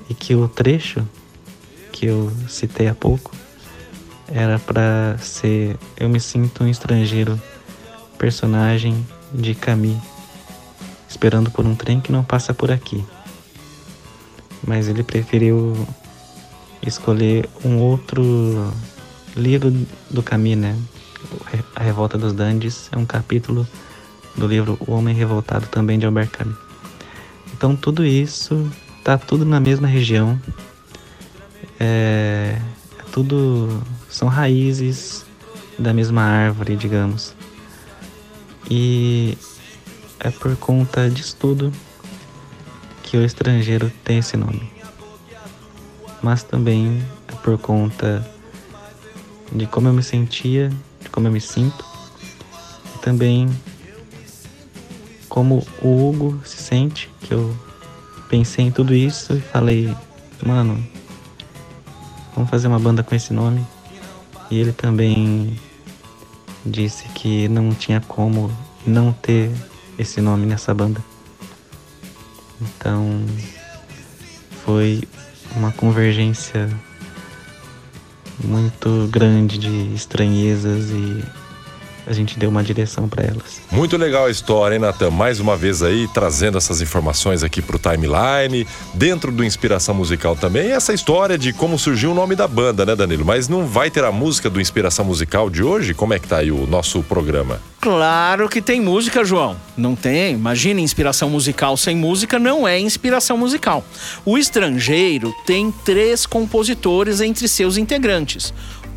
e 0.10 0.14
que 0.14 0.36
o 0.36 0.48
trecho 0.48 1.08
que 1.92 2.08
eu 2.08 2.32
citei 2.48 2.88
há 2.88 2.94
pouco 2.94 3.32
era 4.28 4.60
para 4.60 5.18
ser 5.20 5.78
Eu 5.96 6.10
me 6.10 6.20
sinto 6.20 6.64
um 6.64 6.68
estrangeiro, 6.68 7.40
personagem 8.18 9.06
de 9.32 9.54
Camille, 9.56 10.02
esperando 11.08 11.52
por 11.52 11.66
um 11.66 11.76
trem 11.76 12.02
que 12.02 12.12
não 12.12 12.24
passa 12.24 12.54
por 12.54 12.72
aqui. 12.72 13.04
Mas 14.66 14.88
ele 14.88 15.04
preferiu 15.04 15.88
escolher 16.86 17.50
um 17.64 17.78
outro 17.78 18.72
livro 19.36 19.74
do 20.10 20.22
Camille, 20.22 20.56
né? 20.56 20.78
A 21.76 21.84
Revolta 21.84 22.18
dos 22.18 22.34
Dandes 22.34 22.90
é 22.92 22.98
um 22.98 23.06
capítulo 23.06 23.68
do 24.36 24.48
livro 24.48 24.78
O 24.86 24.92
Homem 24.92 25.16
Revoltado, 25.16 25.68
também 25.68 25.98
de 25.98 26.06
Albert 26.06 26.30
Camus. 26.30 26.58
Então 27.54 27.76
tudo 27.76 28.06
isso 28.06 28.70
tá 29.04 29.18
tudo 29.18 29.46
na 29.46 29.60
mesma 29.60 29.88
região. 29.88 30.40
É, 31.80 32.58
é 33.00 33.04
tudo 33.12 33.82
são 34.10 34.28
raízes 34.28 35.26
da 35.78 35.94
mesma 35.94 36.22
árvore, 36.22 36.76
digamos. 36.76 37.36
E 38.70 39.38
é 40.20 40.30
por 40.30 40.56
conta 40.58 41.10
disso 41.10 41.36
tudo 41.40 41.72
que 43.02 43.18
o 43.18 43.24
estrangeiro 43.24 43.92
tem 44.04 44.20
esse 44.20 44.38
nome. 44.38 44.72
Mas 46.24 46.42
também 46.42 47.06
é 47.28 47.36
por 47.36 47.58
conta 47.58 48.26
de 49.52 49.68
como 49.68 49.90
eu 49.90 49.94
me 49.94 50.02
sentia, 50.02 50.70
de 51.02 51.10
como 51.10 51.28
eu 51.28 51.32
me 51.32 51.42
sinto, 51.42 51.86
e 52.96 53.00
também 53.00 53.50
como 55.28 55.66
o 55.82 56.10
Hugo 56.10 56.42
se 56.46 56.58
sente, 56.58 57.10
que 57.20 57.34
eu 57.34 57.56
pensei 58.30 58.66
em 58.66 58.72
tudo 58.72 58.96
isso 58.96 59.34
e 59.34 59.42
falei, 59.42 59.96
mano, 60.44 60.82
vamos 62.34 62.50
fazer 62.50 62.68
uma 62.68 62.80
banda 62.80 63.04
com 63.04 63.14
esse 63.14 63.34
nome. 63.34 63.66
E 64.50 64.60
ele 64.60 64.72
também 64.72 65.60
disse 66.66 67.08
que 67.10 67.48
não 67.48 67.72
tinha 67.74 68.00
como 68.00 68.50
não 68.86 69.12
ter 69.12 69.52
esse 69.98 70.22
nome 70.22 70.46
nessa 70.46 70.74
banda. 70.74 71.04
Então 72.62 73.26
foi 74.64 75.02
uma 75.56 75.72
convergência 75.72 76.70
muito 78.44 79.08
grande 79.12 79.58
de 79.58 79.94
estranhezas 79.94 80.90
e 80.90 81.24
a 82.06 82.14
gente 82.14 82.38
deu 82.38 82.50
uma 82.50 82.64
direção 82.64 83.08
para 83.08 83.24
elas. 83.24 83.62
Muito 83.72 83.98
legal 83.98 84.26
a 84.26 84.32
história, 84.32 84.76
hein, 84.76 84.82
Natan? 84.82 85.10
Mais 85.10 85.40
uma 85.40 85.56
vez 85.56 85.82
aí 85.82 86.08
trazendo 86.14 86.58
essas 86.58 86.82
informações 86.82 87.44
aqui 87.44 87.62
pro 87.62 87.80
timeline, 87.80 88.68
dentro 88.94 89.32
do 89.32 89.44
Inspiração 89.44 89.96
Musical 89.96 90.36
também. 90.36 90.72
Essa 90.72 90.94
história 90.94 91.38
de 91.38 91.54
como 91.54 91.78
surgiu 91.80 92.12
o 92.12 92.16
nome 92.16 92.36
da 92.36 92.48
banda, 92.48 92.86
né, 92.86 92.96
Danilo? 92.96 93.26
Mas 93.26 93.48
não 93.48 93.66
vai 93.66 93.90
ter 93.90 94.04
a 94.04 94.12
música 94.12 94.50
do 94.50 94.60
Inspiração 94.60 95.06
Musical 95.06 95.50
de 95.50 95.64
hoje? 95.64 95.94
Como 95.94 96.14
é 96.14 96.20
que 96.20 96.28
tá 96.28 96.38
aí 96.38 96.52
o 96.52 96.68
nosso 96.68 97.02
programa? 97.04 97.60
Claro 97.80 98.48
que 98.48 98.62
tem 98.62 98.80
música, 98.80 99.26
João. 99.26 99.58
Não 99.76 99.94
tem? 99.94 100.36
Imagina, 100.36 100.80
inspiração 100.80 101.30
musical 101.30 101.76
sem 101.76 101.98
música 101.98 102.40
não 102.40 102.66
é 102.66 102.80
inspiração 102.80 103.38
musical. 103.38 103.84
O 104.24 104.38
estrangeiro 104.38 105.34
tem 105.46 105.70
três 105.84 106.26
compositores 106.26 107.20
entre 107.20 107.46
seus 107.46 107.76
integrantes. 107.76 108.54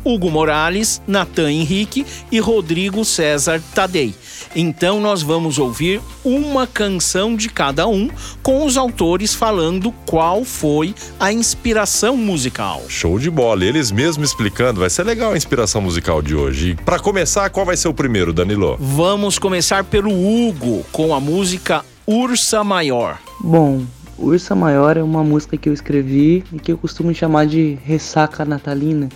Hugo 0.07 0.31
Morales, 0.31 1.01
Natan 1.05 1.51
Henrique 1.51 2.05
e 2.31 2.39
Rodrigo 2.39 3.03
César 3.03 3.61
Tadei. 3.75 4.15
Então 4.55 5.01
nós 5.01 5.21
vamos 5.21 5.59
ouvir 5.59 6.01
uma 6.23 6.65
canção 6.65 7.35
de 7.35 7.49
cada 7.49 7.87
um, 7.87 8.09
com 8.41 8.65
os 8.65 8.77
autores 8.77 9.33
falando 9.33 9.91
qual 10.05 10.43
foi 10.45 10.95
a 11.19 11.31
inspiração 11.31 12.15
musical. 12.15 12.83
Show 12.87 13.19
de 13.19 13.29
bola, 13.29 13.65
eles 13.65 13.91
mesmos 13.91 14.29
explicando, 14.29 14.79
vai 14.79 14.89
ser 14.89 15.03
legal 15.03 15.33
a 15.33 15.37
inspiração 15.37 15.81
musical 15.81 16.21
de 16.21 16.33
hoje. 16.33 16.69
E 16.69 16.75
para 16.75 16.99
começar, 16.99 17.49
qual 17.49 17.65
vai 17.65 17.75
ser 17.75 17.87
o 17.87 17.93
primeiro, 17.93 18.31
Danilo? 18.31 18.77
Vamos 18.79 19.37
começar 19.37 19.83
pelo 19.83 20.09
Hugo 20.09 20.85
com 20.91 21.13
a 21.13 21.19
música 21.19 21.83
Ursa 22.05 22.63
Maior. 22.63 23.19
Bom, 23.41 23.83
Ursa 24.17 24.55
Maior 24.55 24.97
é 24.97 25.03
uma 25.03 25.23
música 25.23 25.57
que 25.57 25.67
eu 25.67 25.73
escrevi 25.73 26.43
e 26.51 26.59
que 26.59 26.71
eu 26.71 26.77
costumo 26.77 27.13
chamar 27.13 27.45
de 27.45 27.77
ressaca 27.83 28.45
natalina. 28.45 29.09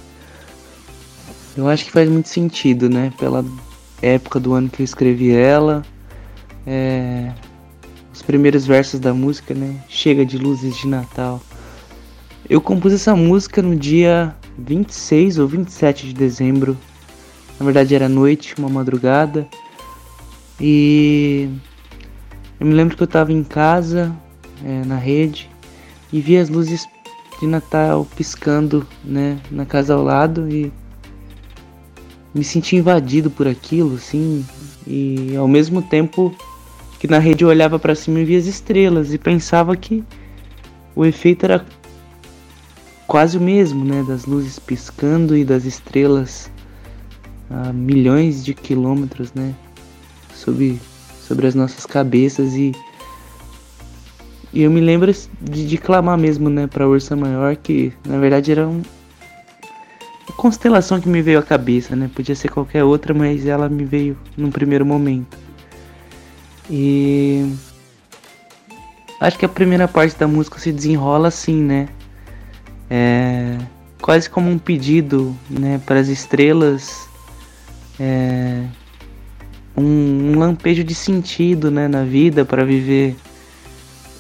Eu 1.56 1.68
acho 1.68 1.86
que 1.86 1.92
faz 1.92 2.10
muito 2.10 2.30
sentido, 2.30 2.90
né? 2.90 3.12
Pela 3.20 3.44
época 4.02 4.40
do 4.40 4.54
ano 4.54 4.70
que 4.70 4.82
eu 4.82 4.84
escrevi 4.86 5.32
ela. 5.32 5.84
É... 6.66 7.32
Os 8.14 8.22
primeiros 8.22 8.66
versos 8.66 9.00
da 9.00 9.14
música, 9.14 9.54
né? 9.54 9.84
Chega 9.90 10.26
de 10.26 10.38
luzes 10.38 10.78
de 10.78 10.88
Natal. 10.88 11.42
Eu 12.50 12.62
compus 12.62 12.94
essa 12.94 13.16
música 13.16 13.62
no 13.62 13.76
dia 13.76 14.36
26 14.58 15.40
ou 15.40 15.48
27 15.48 16.08
de 16.08 16.14
dezembro. 16.14 16.78
Na 17.60 17.66
verdade 17.66 17.96
era 17.96 18.08
noite, 18.08 18.56
uma 18.58 18.70
madrugada. 18.70 19.48
E 20.60 21.50
eu 22.60 22.66
me 22.66 22.74
lembro 22.74 22.96
que 22.96 23.04
eu 23.04 23.06
estava 23.06 23.32
em 23.34 23.44
casa, 23.44 24.16
é, 24.64 24.86
na 24.86 24.96
rede, 24.96 25.50
e 26.14 26.22
vi 26.22 26.38
as 26.38 26.50
luzes 26.50 26.88
de 27.40 27.48
Natal 27.48 28.06
piscando, 28.16 28.86
né, 29.04 29.40
na 29.50 29.66
casa 29.66 29.96
ao 29.96 30.04
lado 30.04 30.48
e 30.48 30.72
me 32.34 32.44
senti 32.44 32.78
invadido 32.78 33.30
por 33.30 33.48
aquilo, 33.48 33.96
assim, 33.96 34.46
e 34.88 35.36
ao 35.36 35.48
mesmo 35.48 35.82
tempo 35.82 36.34
que 37.00 37.08
na 37.08 37.20
rede 37.20 37.44
eu 37.44 37.50
olhava 37.50 37.80
para 37.80 37.96
cima 37.96 38.20
e 38.20 38.26
via 38.26 38.38
as 38.38 38.46
estrelas 38.46 39.14
e 39.14 39.18
pensava 39.18 39.76
que 39.76 40.04
o 40.96 41.06
efeito 41.06 41.46
era 41.46 41.66
quase 43.08 43.38
o 43.38 43.42
mesmo, 43.42 43.84
né, 43.84 44.04
das 44.08 44.26
luzes 44.26 44.60
piscando 44.60 45.36
e 45.36 45.44
das 45.44 45.66
estrelas 45.66 46.50
a 47.50 47.74
milhões 47.74 48.46
de 48.46 48.54
quilômetros, 48.54 49.34
né, 49.34 49.54
sobre 50.34 50.80
sobre 51.28 51.48
as 51.48 51.56
nossas 51.56 51.86
cabeças 51.86 52.54
e 52.54 52.72
e 54.54 54.64
eu 54.64 54.72
me 54.72 54.82
lembro 54.82 55.14
de, 55.42 55.66
de 55.66 55.78
clamar 55.78 56.18
mesmo, 56.18 56.50
né, 56.50 56.68
para 56.68 56.88
Ursa 56.88 57.16
Maior 57.16 57.56
que 57.56 57.92
na 58.06 58.18
verdade 58.20 58.52
era 58.52 58.68
um 58.68 58.82
constelação 60.32 61.00
que 61.00 61.10
me 61.10 61.22
veio 61.22 61.40
à 61.40 61.44
cabeça, 61.44 61.96
né? 61.96 62.10
Podia 62.14 62.36
ser 62.36 62.50
qualquer 62.50 62.84
outra, 62.84 63.14
mas 63.14 63.46
ela 63.46 63.70
me 63.70 63.86
veio 63.86 64.18
num 64.38 64.52
primeiro 64.52 64.86
momento. 64.86 65.38
E 66.70 67.54
acho 69.20 69.38
que 69.38 69.46
a 69.46 69.50
primeira 69.50 69.88
parte 69.88 70.18
da 70.18 70.28
música 70.28 70.60
se 70.60 70.72
desenrola 70.72 71.28
assim, 71.28 71.62
né? 71.62 71.90
É 72.90 73.58
quase 74.02 74.30
como 74.30 74.50
um 74.50 74.58
pedido, 74.58 75.38
né, 75.50 75.80
para 75.86 76.00
as 76.00 76.08
estrelas, 76.08 77.08
é, 78.00 78.64
um, 79.78 80.32
um 80.32 80.40
lampejo 80.40 80.84
de 80.84 80.96
sentido, 80.96 81.70
né, 81.70 81.88
na 81.88 82.04
vida 82.04 82.44
para 82.44 82.66
viver 82.66 83.16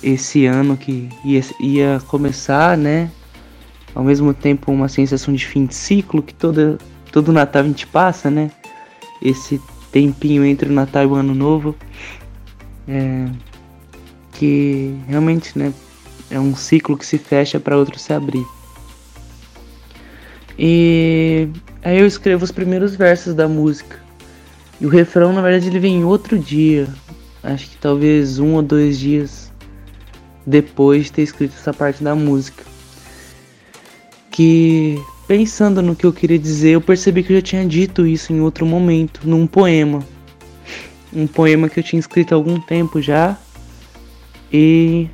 esse 0.03 0.45
ano 0.45 0.77
que 0.77 1.09
ia, 1.25 1.41
ia 1.59 2.01
começar, 2.07 2.77
né? 2.77 3.09
Ao 3.93 4.03
mesmo 4.03 4.33
tempo 4.33 4.71
uma 4.71 4.87
sensação 4.87 5.33
de 5.33 5.45
fim 5.45 5.65
de 5.65 5.75
ciclo 5.75 6.21
que 6.21 6.33
toda, 6.33 6.77
todo 7.11 7.31
Natal 7.31 7.63
a 7.63 7.67
gente 7.67 7.87
passa, 7.87 8.29
né? 8.29 8.51
Esse 9.21 9.61
tempinho 9.91 10.45
entre 10.45 10.69
o 10.69 10.73
Natal 10.73 11.03
e 11.03 11.07
o 11.07 11.15
Ano 11.15 11.35
Novo. 11.35 11.75
É, 12.87 13.27
que 14.33 14.95
realmente 15.07 15.57
né, 15.57 15.71
é 16.29 16.39
um 16.39 16.55
ciclo 16.55 16.97
que 16.97 17.05
se 17.05 17.17
fecha 17.17 17.59
para 17.59 17.77
outro 17.77 17.99
se 17.99 18.11
abrir. 18.11 18.45
E 20.57 21.47
Aí 21.83 21.99
eu 21.99 22.05
escrevo 22.05 22.43
os 22.43 22.51
primeiros 22.51 22.95
versos 22.95 23.33
da 23.33 23.47
música. 23.47 23.99
E 24.79 24.85
o 24.85 24.89
refrão, 24.89 25.33
na 25.33 25.41
verdade, 25.41 25.67
ele 25.67 25.79
vem 25.79 26.03
outro 26.03 26.37
dia. 26.37 26.87
Acho 27.43 27.69
que 27.69 27.77
talvez 27.77 28.37
um 28.37 28.53
ou 28.53 28.61
dois 28.61 28.99
dias 28.99 29.51
depois 30.45 31.05
de 31.05 31.13
ter 31.13 31.21
escrito 31.23 31.55
essa 31.57 31.73
parte 31.73 32.03
da 32.03 32.13
música. 32.13 32.63
Que 34.31 34.99
pensando 35.27 35.81
no 35.81 35.95
que 35.95 36.05
eu 36.05 36.11
queria 36.11 36.39
dizer, 36.39 36.71
eu 36.71 36.81
percebi 36.81 37.21
que 37.23 37.31
eu 37.31 37.37
já 37.37 37.41
tinha 37.41 37.65
dito 37.65 38.07
isso 38.07 38.33
em 38.33 38.41
outro 38.41 38.65
momento, 38.65 39.21
num 39.23 39.45
poema. 39.45 40.03
Um 41.13 41.27
poema 41.27 41.69
que 41.69 41.79
eu 41.79 41.83
tinha 41.83 41.99
escrito 41.99 42.33
há 42.33 42.35
algum 42.35 42.59
tempo 42.59 43.01
já. 43.01 43.37
E 44.51 45.07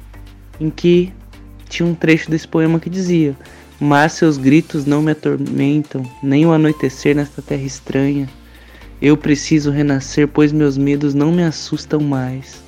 em 0.60 0.70
que 0.70 1.12
tinha 1.68 1.88
um 1.88 1.94
trecho 1.94 2.32
desse 2.32 2.48
poema 2.48 2.80
que 2.80 2.90
dizia: 2.90 3.36
Mas 3.80 4.14
seus 4.14 4.38
gritos 4.38 4.86
não 4.86 5.02
me 5.02 5.12
atormentam, 5.12 6.04
nem 6.24 6.46
o 6.46 6.52
anoitecer 6.52 7.16
nesta 7.16 7.42
terra 7.42 7.64
estranha. 7.64 8.30
Eu 9.02 9.16
preciso 9.16 9.70
renascer, 9.70 10.28
pois 10.28 10.52
meus 10.52 10.78
medos 10.78 11.14
não 11.14 11.32
me 11.32 11.44
assustam 11.44 12.00
mais. 12.00 12.64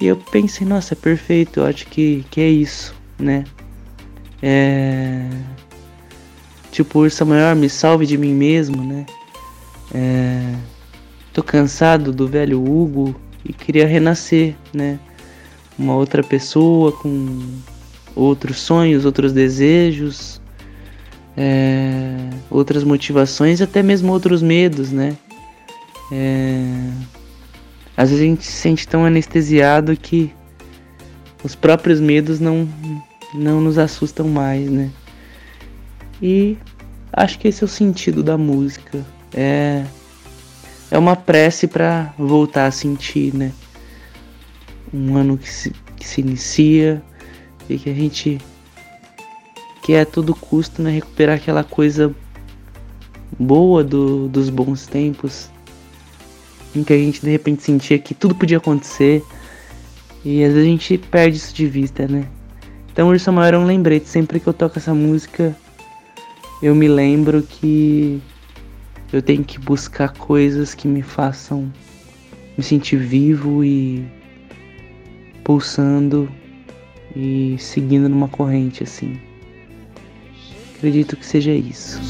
E 0.00 0.06
eu 0.06 0.16
pensei, 0.16 0.66
nossa, 0.66 0.94
é 0.94 0.96
perfeito, 0.96 1.60
eu 1.60 1.66
acho 1.66 1.86
que, 1.86 2.24
que 2.30 2.40
é 2.40 2.48
isso, 2.48 2.94
né? 3.18 3.44
É. 4.42 5.28
Tipo, 6.70 7.00
Ursa 7.00 7.24
Maior, 7.24 7.54
me 7.54 7.68
salve 7.68 8.06
de 8.06 8.16
mim 8.16 8.34
mesmo, 8.34 8.82
né? 8.82 9.06
É... 9.94 10.54
Tô 11.32 11.42
cansado 11.42 12.12
do 12.12 12.26
velho 12.26 12.62
Hugo 12.62 13.14
e 13.44 13.52
queria 13.52 13.86
renascer, 13.86 14.54
né? 14.72 14.98
Uma 15.78 15.94
outra 15.94 16.22
pessoa 16.22 16.92
com 16.92 17.40
outros 18.14 18.58
sonhos, 18.58 19.04
outros 19.04 19.32
desejos, 19.32 20.40
é, 21.36 22.28
outras 22.50 22.84
motivações 22.84 23.60
e 23.60 23.62
até 23.62 23.82
mesmo 23.82 24.12
outros 24.12 24.42
medos, 24.42 24.90
né? 24.90 25.16
É, 26.10 26.90
às 27.96 28.10
vezes 28.10 28.24
a 28.24 28.26
gente 28.26 28.44
se 28.44 28.52
sente 28.52 28.86
tão 28.86 29.04
anestesiado 29.04 29.96
que 29.96 30.32
os 31.42 31.54
próprios 31.54 32.00
medos 32.00 32.38
não, 32.38 32.68
não 33.34 33.60
nos 33.60 33.78
assustam 33.78 34.28
mais, 34.28 34.70
né? 34.70 34.90
E 36.20 36.56
acho 37.12 37.38
que 37.38 37.48
esse 37.48 37.62
é 37.62 37.66
o 37.66 37.68
sentido 37.68 38.22
da 38.22 38.38
música. 38.38 39.04
É, 39.34 39.84
é 40.90 40.98
uma 40.98 41.16
prece 41.16 41.66
para 41.66 42.14
voltar 42.18 42.66
a 42.66 42.70
sentir, 42.70 43.34
né? 43.34 43.52
Um 44.92 45.16
ano 45.16 45.38
que 45.38 45.50
se, 45.50 45.70
que 45.96 46.06
se 46.06 46.20
inicia 46.20 47.02
e 47.68 47.78
que 47.78 47.90
a 47.90 47.94
gente 47.94 48.38
que 49.82 49.94
é 49.94 50.02
a 50.02 50.06
todo 50.06 50.32
custo 50.32 50.80
né, 50.80 50.92
recuperar 50.92 51.36
aquela 51.36 51.64
coisa 51.64 52.14
boa 53.36 53.82
do, 53.82 54.28
dos 54.28 54.48
bons 54.48 54.86
tempos, 54.86 55.50
em 56.74 56.84
que 56.84 56.92
a 56.92 56.96
gente 56.96 57.20
de 57.20 57.30
repente 57.30 57.64
sentia 57.64 57.98
que 57.98 58.14
tudo 58.14 58.32
podia 58.32 58.58
acontecer 58.58 59.24
e 60.24 60.44
às 60.44 60.52
vezes 60.52 60.68
a 60.68 60.70
gente 60.70 60.98
perde 60.98 61.36
isso 61.36 61.52
de 61.52 61.66
vista, 61.66 62.06
né? 62.06 62.28
Então 62.92 63.08
Ursa 63.08 63.32
Maior 63.32 63.54
é 63.54 63.58
um 63.58 63.64
lembrete, 63.64 64.08
sempre 64.08 64.38
que 64.38 64.46
eu 64.46 64.52
toco 64.52 64.78
essa 64.78 64.94
música 64.94 65.56
eu 66.62 66.76
me 66.76 66.86
lembro 66.86 67.42
que 67.42 68.22
eu 69.12 69.20
tenho 69.20 69.42
que 69.42 69.58
buscar 69.58 70.12
coisas 70.12 70.74
que 70.74 70.86
me 70.86 71.02
façam 71.02 71.72
me 72.56 72.62
sentir 72.62 72.98
vivo 72.98 73.64
e 73.64 74.06
pulsando 75.42 76.30
e 77.16 77.56
seguindo 77.58 78.08
numa 78.08 78.28
corrente 78.28 78.84
assim. 78.84 79.18
Acredito 80.76 81.16
que 81.16 81.26
seja 81.26 81.50
isso. 81.50 82.00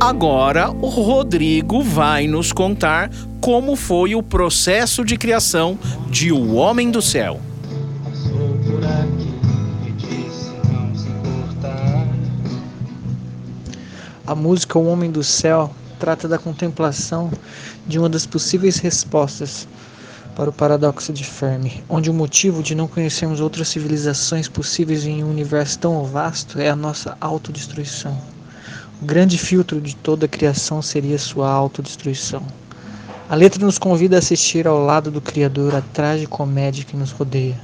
Agora 0.00 0.70
o 0.70 0.88
Rodrigo 0.88 1.80
vai 1.82 2.26
nos 2.26 2.52
contar 2.52 3.10
como 3.40 3.76
foi 3.76 4.14
o 4.14 4.22
processo 4.22 5.04
de 5.04 5.16
criação 5.16 5.78
de 6.10 6.32
O 6.32 6.54
Homem 6.54 6.90
do 6.90 7.00
Céu. 7.00 7.40
A 14.26 14.34
música 14.34 14.78
O 14.78 14.86
Homem 14.86 15.10
do 15.10 15.22
Céu 15.22 15.70
trata 15.98 16.26
da 16.26 16.38
contemplação 16.38 17.30
de 17.86 17.98
uma 17.98 18.08
das 18.08 18.26
possíveis 18.26 18.78
respostas 18.78 19.68
para 20.34 20.50
o 20.50 20.52
paradoxo 20.52 21.12
de 21.12 21.24
Fermi, 21.24 21.84
onde 21.88 22.10
o 22.10 22.14
motivo 22.14 22.62
de 22.62 22.74
não 22.74 22.88
conhecermos 22.88 23.40
outras 23.40 23.68
civilizações 23.68 24.48
possíveis 24.48 25.06
em 25.06 25.22
um 25.22 25.30
universo 25.30 25.78
tão 25.78 26.04
vasto 26.04 26.58
é 26.58 26.68
a 26.68 26.76
nossa 26.76 27.16
autodestruição. 27.20 28.33
O 29.02 29.04
grande 29.04 29.36
filtro 29.36 29.80
de 29.80 29.94
toda 29.96 30.26
a 30.26 30.28
criação 30.28 30.80
seria 30.80 31.18
sua 31.18 31.50
autodestruição. 31.50 32.42
A 33.28 33.34
letra 33.34 33.64
nos 33.64 33.78
convida 33.78 34.16
a 34.16 34.18
assistir 34.18 34.66
ao 34.66 34.78
lado 34.84 35.10
do 35.10 35.20
Criador 35.20 35.74
a 35.74 35.80
tragicomédia 35.80 36.84
que 36.84 36.96
nos 36.96 37.10
rodeia. 37.10 37.58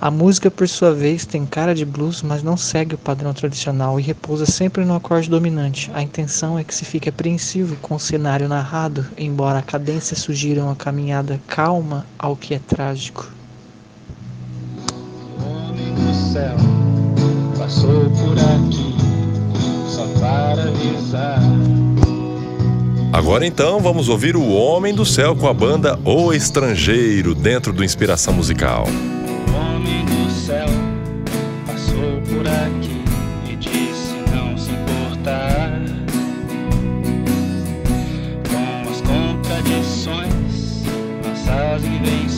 A 0.00 0.12
música, 0.12 0.48
por 0.48 0.68
sua 0.68 0.94
vez, 0.94 1.26
tem 1.26 1.44
cara 1.44 1.74
de 1.74 1.84
blues, 1.84 2.22
mas 2.22 2.40
não 2.40 2.56
segue 2.56 2.94
o 2.94 2.98
padrão 2.98 3.34
tradicional 3.34 3.98
e 3.98 4.02
repousa 4.02 4.46
sempre 4.46 4.84
no 4.84 4.94
acorde 4.94 5.28
dominante. 5.28 5.90
A 5.92 6.00
intenção 6.00 6.56
é 6.56 6.62
que 6.62 6.72
se 6.72 6.84
fique 6.84 7.08
apreensivo 7.08 7.74
com 7.82 7.96
o 7.96 8.00
cenário 8.00 8.48
narrado, 8.48 9.04
embora 9.18 9.58
a 9.58 9.62
cadência 9.62 10.16
sugira 10.16 10.62
uma 10.62 10.76
caminhada 10.76 11.40
calma 11.48 12.06
ao 12.16 12.36
que 12.36 12.54
é 12.54 12.60
trágico. 12.60 13.28
O 15.40 15.48
homem 15.48 15.92
do 15.94 16.32
céu 16.32 16.56
passou 17.58 18.08
por 18.10 18.38
aqui. 18.38 18.87
Agora 23.12 23.44
então 23.46 23.80
vamos 23.80 24.08
ouvir 24.08 24.36
o 24.36 24.48
Homem 24.48 24.94
do 24.94 25.04
Céu 25.04 25.34
com 25.36 25.48
a 25.48 25.52
banda 25.52 25.98
O 26.04 26.32
Estrangeiro 26.32 27.34
dentro 27.34 27.72
do 27.72 27.84
Inspiração 27.84 28.32
Musical. 28.32 28.86
O 28.86 29.56
homem 29.56 30.04
do 30.04 30.30
céu 30.30 30.66
passou 31.66 32.20
por 32.22 32.46
aqui 32.46 33.02
e 33.50 33.56
disse 33.56 34.14
não 34.32 34.56
se 34.56 34.70
importar 34.70 35.80
com 38.48 38.88
as 38.88 39.00
contradições, 39.00 40.82
nossas 41.24 41.84
invenções 41.84 42.37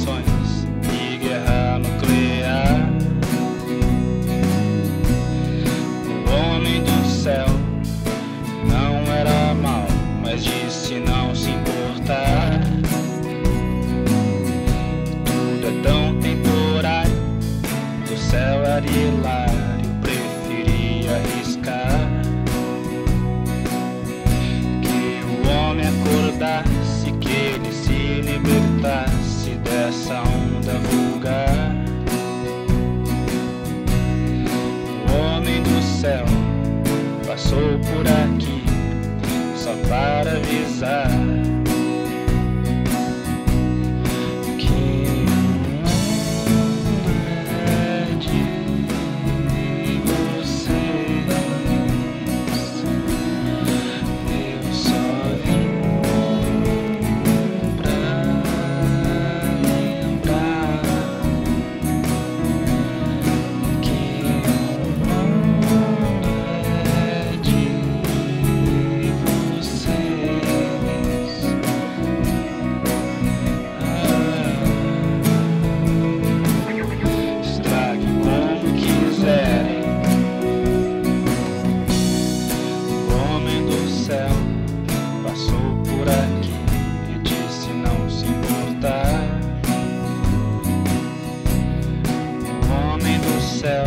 céu 93.60 93.84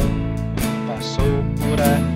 passou 0.85 1.43
por 1.57 1.81
aqui 1.81 2.12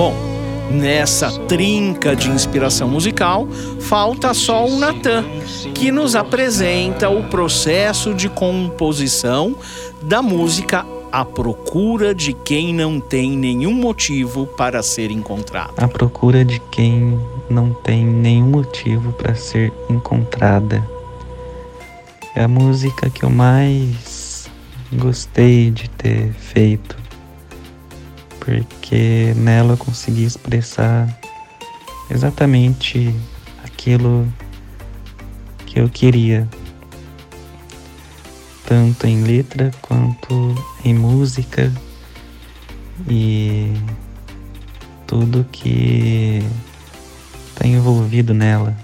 Bom, 0.00 0.14
nessa 0.70 1.30
trinca 1.40 2.16
de 2.16 2.30
inspiração 2.30 2.88
musical, 2.88 3.46
falta 3.80 4.32
só 4.32 4.66
o 4.66 4.78
Natan, 4.78 5.22
que 5.74 5.92
nos 5.92 6.16
apresenta 6.16 7.10
o 7.10 7.24
processo 7.24 8.14
de 8.14 8.26
composição 8.30 9.54
da 10.00 10.22
música 10.22 10.86
À 11.12 11.22
Procura 11.22 12.14
de 12.14 12.32
Quem 12.32 12.72
Não 12.72 12.98
Tem 12.98 13.36
Nenhum 13.36 13.74
Motivo 13.74 14.46
para 14.46 14.82
Ser 14.82 15.10
Encontrado. 15.10 15.74
à 15.76 15.86
procura 15.86 16.46
de 16.46 16.58
quem 16.72 17.20
não 17.50 17.74
tem 17.74 18.02
nenhum 18.02 18.46
motivo 18.46 19.12
para 19.12 19.34
ser 19.34 19.70
encontrada. 19.90 20.82
É 22.34 22.44
a 22.44 22.48
música 22.48 23.10
que 23.10 23.22
eu 23.22 23.28
mais 23.28 24.48
gostei 24.94 25.70
de 25.70 25.90
ter 25.90 26.32
feito. 26.32 26.99
Porque 28.40 29.32
nela 29.36 29.74
eu 29.74 29.76
consegui 29.76 30.24
expressar 30.24 31.08
exatamente 32.10 33.14
aquilo 33.62 34.26
que 35.66 35.78
eu 35.78 35.88
queria, 35.88 36.48
tanto 38.66 39.06
em 39.06 39.22
letra 39.22 39.70
quanto 39.80 40.54
em 40.84 40.94
música 40.94 41.72
e 43.08 43.72
tudo 45.06 45.46
que 45.52 46.42
está 47.48 47.66
envolvido 47.66 48.34
nela. 48.34 48.76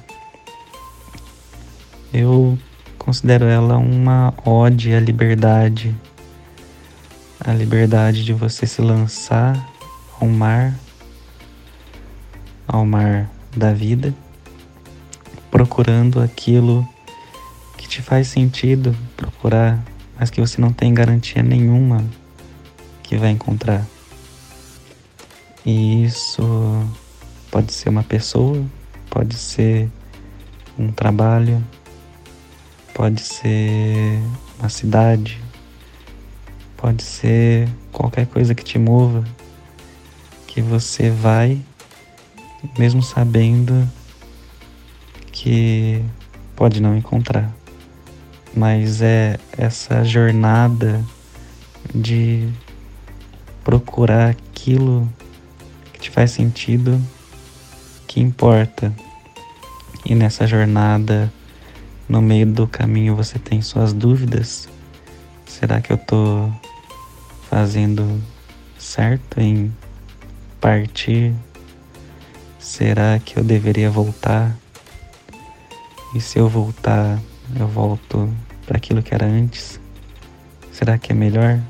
Eu 2.12 2.58
considero 2.98 3.44
ela 3.46 3.76
uma 3.76 4.32
ode 4.44 4.92
à 4.92 5.00
liberdade, 5.00 5.94
a 7.46 7.52
liberdade 7.52 8.24
de 8.24 8.32
você 8.32 8.66
se 8.66 8.82
lançar 8.82 9.72
ao 10.20 10.26
mar, 10.26 10.74
ao 12.66 12.84
mar 12.84 13.30
da 13.56 13.72
vida, 13.72 14.12
procurando 15.48 16.20
aquilo 16.20 16.86
que 17.78 17.86
te 17.86 18.02
faz 18.02 18.26
sentido 18.26 18.96
procurar, 19.16 19.80
mas 20.18 20.28
que 20.28 20.40
você 20.40 20.60
não 20.60 20.72
tem 20.72 20.92
garantia 20.92 21.40
nenhuma 21.40 22.04
que 23.04 23.16
vai 23.16 23.30
encontrar. 23.30 23.86
E 25.64 26.02
isso 26.04 26.42
pode 27.48 27.72
ser 27.72 27.90
uma 27.90 28.02
pessoa, 28.02 28.60
pode 29.08 29.36
ser 29.36 29.88
um 30.76 30.90
trabalho, 30.90 31.64
pode 32.92 33.20
ser 33.20 34.20
uma 34.58 34.68
cidade, 34.68 35.45
pode 36.76 37.02
ser 37.02 37.68
qualquer 37.92 38.26
coisa 38.26 38.54
que 38.54 38.64
te 38.64 38.78
mova, 38.78 39.24
que 40.46 40.60
você 40.60 41.10
vai, 41.10 41.60
mesmo 42.78 43.02
sabendo 43.02 43.88
que 45.32 46.02
pode 46.54 46.80
não 46.80 46.96
encontrar. 46.96 47.50
Mas 48.54 49.02
é 49.02 49.38
essa 49.56 50.04
jornada 50.04 51.04
de 51.94 52.48
procurar 53.62 54.30
aquilo 54.30 55.08
que 55.92 56.00
te 56.00 56.10
faz 56.10 56.30
sentido, 56.30 57.00
que 58.06 58.20
importa. 58.20 58.92
E 60.04 60.14
nessa 60.14 60.46
jornada, 60.46 61.32
no 62.08 62.22
meio 62.22 62.46
do 62.46 62.66
caminho, 62.66 63.14
você 63.14 63.38
tem 63.38 63.60
suas 63.60 63.92
dúvidas. 63.92 64.68
Será 65.46 65.80
que 65.80 65.92
eu 65.92 65.98
tô 65.98 66.50
fazendo 67.48 68.22
certo 68.78 69.40
em 69.40 69.72
partir? 70.60 71.34
Será 72.58 73.18
que 73.18 73.38
eu 73.38 73.44
deveria 73.44 73.90
voltar? 73.90 74.56
E 76.14 76.20
se 76.20 76.38
eu 76.38 76.48
voltar, 76.48 77.20
eu 77.58 77.68
volto 77.68 78.32
para 78.66 78.76
aquilo 78.76 79.02
que 79.02 79.14
era 79.14 79.26
antes? 79.26 79.80
Será 80.72 80.98
que 80.98 81.12
é 81.12 81.14
melhor? 81.14 81.60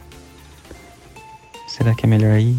Será 1.69 1.95
que 1.95 2.07
é 2.07 2.09
melhor 2.09 2.39
ir? 2.39 2.57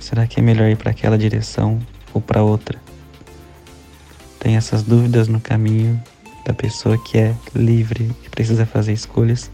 Será 0.00 0.26
que 0.26 0.40
é 0.40 0.42
melhor 0.42 0.68
ir 0.68 0.76
para 0.76 0.90
aquela 0.90 1.16
direção 1.16 1.78
ou 2.12 2.20
para 2.20 2.42
outra? 2.42 2.80
Tem 4.40 4.56
essas 4.56 4.82
dúvidas 4.82 5.28
no 5.28 5.40
caminho 5.40 6.02
da 6.44 6.52
pessoa 6.52 6.96
que 6.96 7.18
é 7.18 7.34
livre, 7.54 8.10
que 8.22 8.30
precisa 8.30 8.64
fazer 8.64 8.92
escolhas 8.92 9.50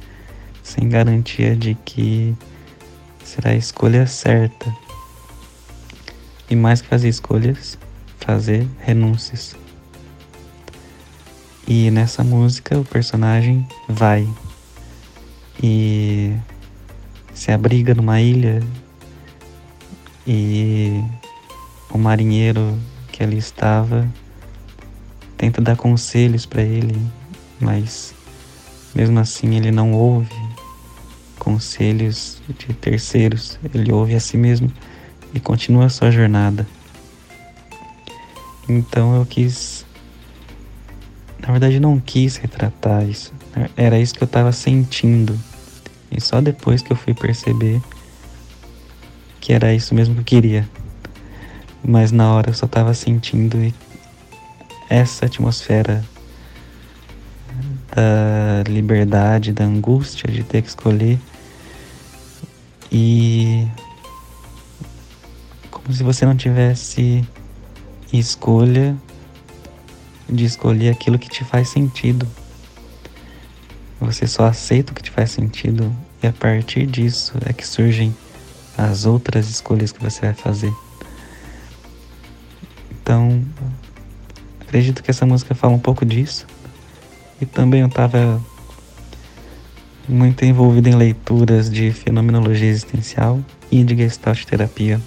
sem 0.64 0.88
garantia 0.88 1.54
de 1.54 1.76
que 1.84 2.34
será 3.22 3.50
a 3.50 3.54
escolha 3.54 4.06
certa. 4.06 4.74
E 6.50 6.56
mais 6.56 6.80
que 6.80 6.88
fazer 6.88 7.08
escolhas, 7.08 7.78
fazer 8.18 8.66
renúncias. 8.80 9.54
E 11.68 11.90
nessa 11.90 12.24
música 12.24 12.78
o 12.78 12.84
personagem 12.84 13.66
vai 13.88 14.28
e 15.62 16.34
se 17.32 17.52
abriga 17.52 17.94
numa 17.94 18.20
ilha 18.20 18.62
e 20.26 21.02
o 21.90 21.98
marinheiro 21.98 22.78
que 23.12 23.22
ali 23.22 23.38
estava 23.38 24.08
tenta 25.36 25.60
dar 25.60 25.76
conselhos 25.76 26.44
para 26.44 26.62
ele, 26.62 27.00
mas 27.60 28.14
mesmo 28.94 29.18
assim 29.18 29.56
ele 29.56 29.70
não 29.70 29.92
ouve 29.92 30.43
conselhos 31.44 32.40
de 32.48 32.72
terceiros, 32.72 33.58
ele 33.74 33.92
ouve 33.92 34.14
a 34.14 34.20
si 34.20 34.38
mesmo 34.38 34.72
e 35.34 35.38
continua 35.38 35.90
sua 35.90 36.10
jornada. 36.10 36.66
Então 38.66 39.14
eu 39.14 39.26
quis, 39.26 39.84
na 41.38 41.52
verdade 41.52 41.78
não 41.78 42.00
quis 42.00 42.36
retratar 42.36 43.06
isso, 43.06 43.30
era 43.76 43.98
isso 43.98 44.14
que 44.14 44.22
eu 44.22 44.26
estava 44.26 44.50
sentindo 44.52 45.38
e 46.10 46.18
só 46.18 46.40
depois 46.40 46.80
que 46.80 46.90
eu 46.90 46.96
fui 46.96 47.12
perceber 47.12 47.82
que 49.38 49.52
era 49.52 49.74
isso 49.74 49.94
mesmo 49.94 50.14
que 50.14 50.20
eu 50.20 50.24
queria. 50.24 50.68
Mas 51.86 52.10
na 52.10 52.32
hora 52.32 52.48
eu 52.48 52.54
só 52.54 52.66
tava 52.66 52.94
sentindo 52.94 53.58
essa 54.88 55.26
atmosfera 55.26 56.02
da 57.94 58.70
liberdade, 58.70 59.52
da 59.52 59.64
angústia 59.64 60.30
de 60.30 60.42
ter 60.42 60.62
que 60.62 60.68
escolher. 60.68 61.18
E 62.96 63.66
como 65.68 65.92
se 65.92 66.04
você 66.04 66.24
não 66.24 66.36
tivesse 66.36 67.26
escolha 68.12 68.96
de 70.28 70.44
escolher 70.44 70.90
aquilo 70.90 71.18
que 71.18 71.28
te 71.28 71.44
faz 71.44 71.70
sentido. 71.70 72.24
Você 74.00 74.28
só 74.28 74.46
aceita 74.46 74.92
o 74.92 74.94
que 74.94 75.02
te 75.02 75.10
faz 75.10 75.32
sentido 75.32 75.92
e 76.22 76.28
a 76.28 76.32
partir 76.32 76.86
disso 76.86 77.34
é 77.44 77.52
que 77.52 77.66
surgem 77.66 78.14
as 78.78 79.06
outras 79.06 79.50
escolhas 79.50 79.90
que 79.90 80.00
você 80.00 80.20
vai 80.20 80.34
fazer. 80.34 80.72
Então, 82.92 83.44
acredito 84.60 85.02
que 85.02 85.10
essa 85.10 85.26
música 85.26 85.52
fala 85.52 85.74
um 85.74 85.80
pouco 85.80 86.06
disso. 86.06 86.46
E 87.40 87.46
também 87.46 87.80
eu 87.80 87.88
estava 87.88 88.40
muito 90.08 90.44
envolvido 90.44 90.88
em 90.88 90.94
leituras 90.94 91.70
de 91.70 91.92
fenomenologia 91.92 92.68
existencial 92.68 93.40
e 93.70 93.82
de 93.82 93.96
gestalt 93.96 94.44
terapia, 94.44 95.00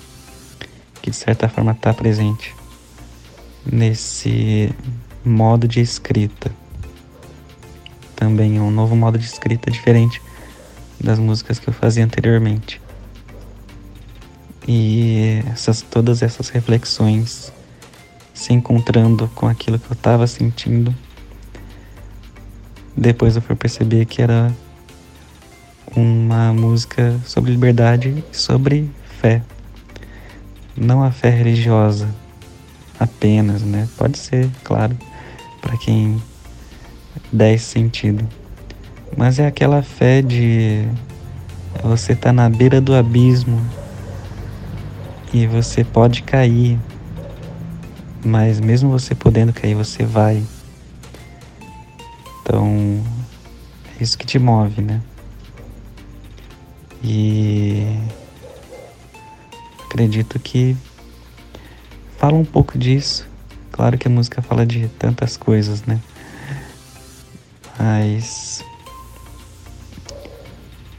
que 1.02 1.12
de 1.12 1.16
certa 1.16 1.48
forma 1.48 1.72
está 1.72 1.94
presente 1.94 2.56
nesse 3.66 4.72
modo 5.24 5.68
de 5.68 5.82
escrita 5.82 6.52
também 8.18 8.58
é 8.58 8.62
um 8.62 8.72
novo 8.72 8.96
modo 8.96 9.20
de 9.20 9.26
escrita 9.26 9.70
diferente 9.70 10.20
das 11.00 11.20
músicas 11.20 11.60
que 11.60 11.70
eu 11.70 11.74
fazia 11.74 12.04
anteriormente. 12.04 12.82
E 14.68 15.44
essas, 15.54 15.84
todas 15.84 16.24
essas 16.24 16.50
reflexões 16.50 17.54
se 18.34 18.54
encontrando 18.54 19.30
com 19.36 19.48
aquilo 19.48 19.78
que 19.78 19.90
eu 19.90 19.94
estava 19.94 20.26
sentindo, 20.26 20.94
depois 22.96 23.36
eu 23.36 23.42
fui 23.42 23.56
perceber 23.56 24.06
que 24.06 24.20
era 24.20 24.52
uma 25.98 26.54
música 26.54 27.20
sobre 27.26 27.50
liberdade 27.50 28.24
e 28.32 28.38
sobre 28.38 28.88
fé. 29.20 29.42
Não 30.76 31.02
a 31.02 31.10
fé 31.10 31.32
religiosa 31.32 32.08
apenas, 33.00 33.64
né? 33.64 33.90
Pode 33.98 34.20
ser, 34.20 34.48
claro, 34.64 34.96
para 35.60 35.76
quem 35.76 36.22
10 37.34 37.60
sentido. 37.60 38.28
Mas 39.18 39.40
é 39.40 39.48
aquela 39.48 39.82
fé 39.82 40.22
de 40.22 40.88
você 41.82 42.16
tá 42.16 42.32
na 42.32 42.48
beira 42.48 42.80
do 42.80 42.94
abismo 42.94 43.60
e 45.34 45.48
você 45.48 45.84
pode 45.84 46.22
cair, 46.22 46.78
mas 48.24 48.60
mesmo 48.60 48.92
você 48.92 49.16
podendo 49.16 49.52
cair, 49.52 49.74
você 49.74 50.04
vai. 50.04 50.44
Então, 52.42 53.02
é 54.00 54.04
isso 54.04 54.16
que 54.16 54.28
te 54.28 54.38
move, 54.38 54.84
né? 54.84 55.02
E 57.10 57.98
acredito 59.86 60.38
que 60.40 60.76
fala 62.18 62.36
um 62.36 62.44
pouco 62.44 62.78
disso. 62.78 63.26
Claro 63.72 63.98
que 63.98 64.08
a 64.08 64.12
música 64.12 64.42
fala 64.42 64.66
de 64.66 64.90
tantas 65.00 65.38
coisas, 65.38 65.84
né? 65.84 66.02
mas 67.80 68.64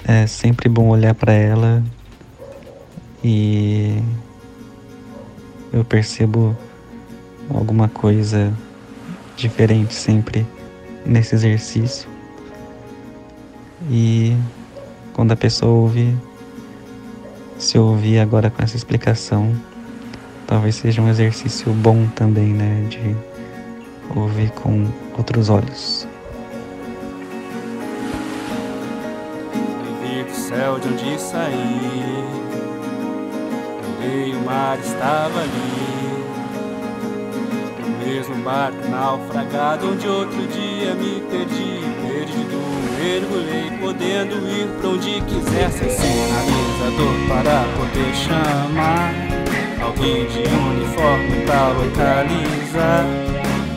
é 0.04 0.26
sempre 0.26 0.68
bom 0.68 0.88
olhar 0.88 1.14
para 1.14 1.32
ela 1.32 1.82
e 3.22 4.00
eu 5.72 5.84
percebo 5.84 6.56
alguma 7.52 7.88
coisa 7.88 8.52
diferente 9.36 9.94
sempre 9.94 10.46
nesse 11.04 11.34
exercício. 11.34 12.08
E 13.90 14.36
quando 15.18 15.32
a 15.32 15.36
pessoa 15.36 15.72
ouve, 15.72 16.16
se 17.58 17.76
ouvir 17.76 18.20
agora 18.20 18.50
com 18.50 18.62
essa 18.62 18.76
explicação, 18.76 19.52
talvez 20.46 20.76
seja 20.76 21.02
um 21.02 21.08
exercício 21.08 21.72
bom 21.72 22.06
também, 22.14 22.52
né, 22.52 22.86
de 22.88 23.16
ouvir 24.16 24.52
com 24.52 24.86
outros 25.16 25.50
olhos. 25.50 26.06
Vi 30.00 30.22
do 30.22 30.32
céu 30.36 30.78
de 30.78 30.86
onde 30.86 31.20
saí, 31.20 32.24
olhei 33.98 34.36
o 34.36 34.40
mar 34.44 34.78
estava 34.78 35.40
ali, 35.40 36.14
mesmo 38.06 38.36
barco 38.44 38.88
naufragado 38.88 39.90
onde 39.90 40.06
outro 40.06 40.46
dia 40.46 40.94
me 40.94 41.20
perdi, 41.22 41.97
mergulhei, 42.98 43.70
podendo 43.80 44.34
ir 44.48 44.68
pra 44.80 44.90
onde 44.90 45.20
quiser 45.22 45.70
sem 45.70 45.88
sinalizador 45.88 47.14
para 47.28 47.64
poder 47.76 48.14
chamar 48.14 49.14
alguém 49.80 50.26
de 50.26 50.40
uniforme 50.40 51.44
pra 51.46 51.68
localizar 51.68 53.06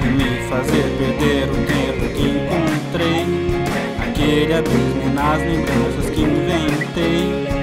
e 0.01 0.07
me 0.07 0.49
fazer 0.49 0.83
perder 0.97 1.49
o 1.49 1.55
tempo 1.67 2.13
que 2.15 2.23
encontrei. 2.29 3.25
Aquele 3.99 4.53
abismo 4.53 5.13
nas 5.13 5.39
lembranças 5.39 6.09
que 6.09 6.21
inventei. 6.21 7.60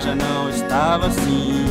Já 0.00 0.14
não 0.14 0.48
estava 0.48 1.06
assim. 1.06 1.66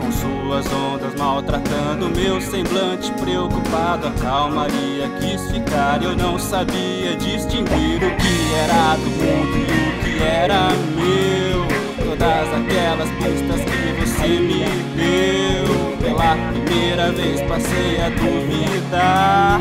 Com 0.00 0.10
suas 0.10 0.66
ondas 0.72 1.14
maltratando 1.16 2.10
meu 2.10 2.40
semblante 2.40 3.12
preocupado, 3.12 4.08
a 4.08 4.10
calmaria 4.20 5.08
quis 5.20 5.50
ficar. 5.50 6.02
Eu 6.02 6.16
não 6.16 6.38
sabia 6.38 7.16
distinguir 7.16 7.96
o 7.96 8.16
que 8.16 8.54
era 8.54 8.96
do 8.96 9.10
mundo 9.10 9.58
e 9.58 9.88
o 9.88 10.16
que 10.16 10.22
era 10.22 10.70
meu. 10.96 11.66
Todas 12.04 12.48
aquelas 12.52 13.08
pistas 13.10 13.60
que 13.60 14.00
você 14.00 14.28
me 14.28 14.64
deu. 14.96 15.96
Pela 16.00 16.36
primeira 16.52 17.12
vez 17.12 17.40
passei 17.42 18.00
a 18.02 18.08
duvidar. 18.08 19.60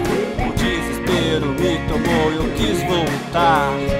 Me 1.19 1.77
tomou 1.89 2.31
eu 2.31 2.49
quis 2.55 2.81
voltar. 2.83 3.98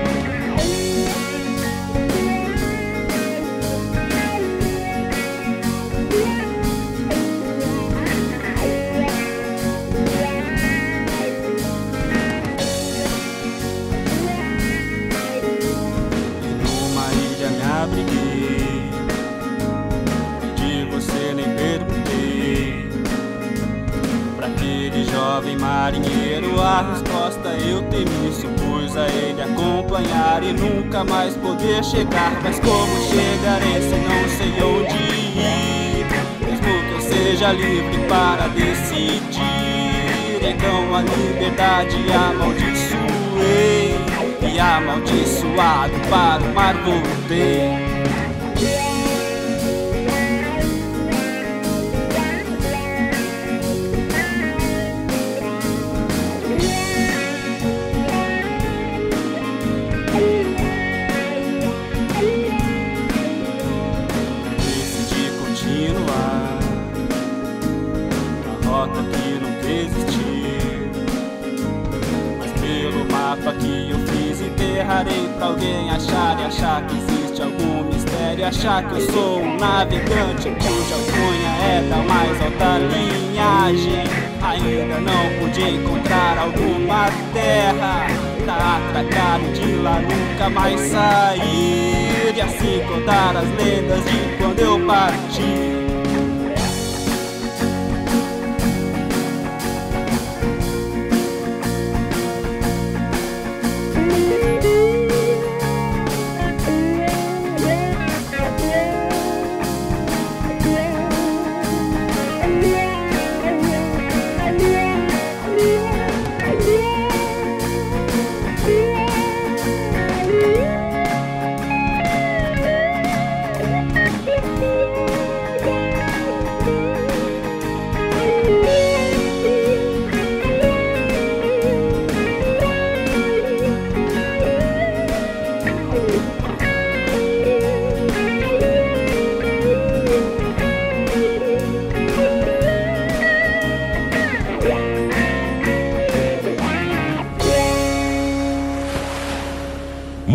Poder 31.60 31.84
chegar. 31.84 32.32
Mas 32.42 32.60
como 32.60 32.96
chegarei 33.10 33.82
se 33.82 33.96
não 33.96 34.30
sei 34.30 34.64
onde 34.64 34.96
ir? 35.38 36.06
Mesmo 36.46 36.62
que 36.62 36.92
eu 36.94 37.02
seja 37.02 37.52
livre 37.52 38.00
para 38.08 38.48
decidir, 38.50 39.42
então 40.42 40.96
a 40.96 41.02
liberdade 41.02 41.98
amaldiçoei. 42.12 44.00
E 44.42 44.60
amaldiçoado 44.60 45.94
para 46.10 46.44
o 46.44 46.54
mar 46.54 46.74
voltei. 46.84 47.89
Pude 85.60 85.76
encontrar 85.76 86.38
alguma 86.38 87.06
terra. 87.34 88.08
Tá 88.46 88.78
atracado 88.78 89.52
de 89.54 89.76
lá, 89.76 90.00
nunca 90.00 90.50
mais 90.50 90.80
sair. 90.80 92.36
E 92.36 92.42
assim 92.42 92.82
contar 92.88 93.36
as 93.36 93.50
lendas 93.64 94.04
de 94.06 94.38
quando 94.38 94.60
eu 94.60 94.86
parti. 94.86 95.79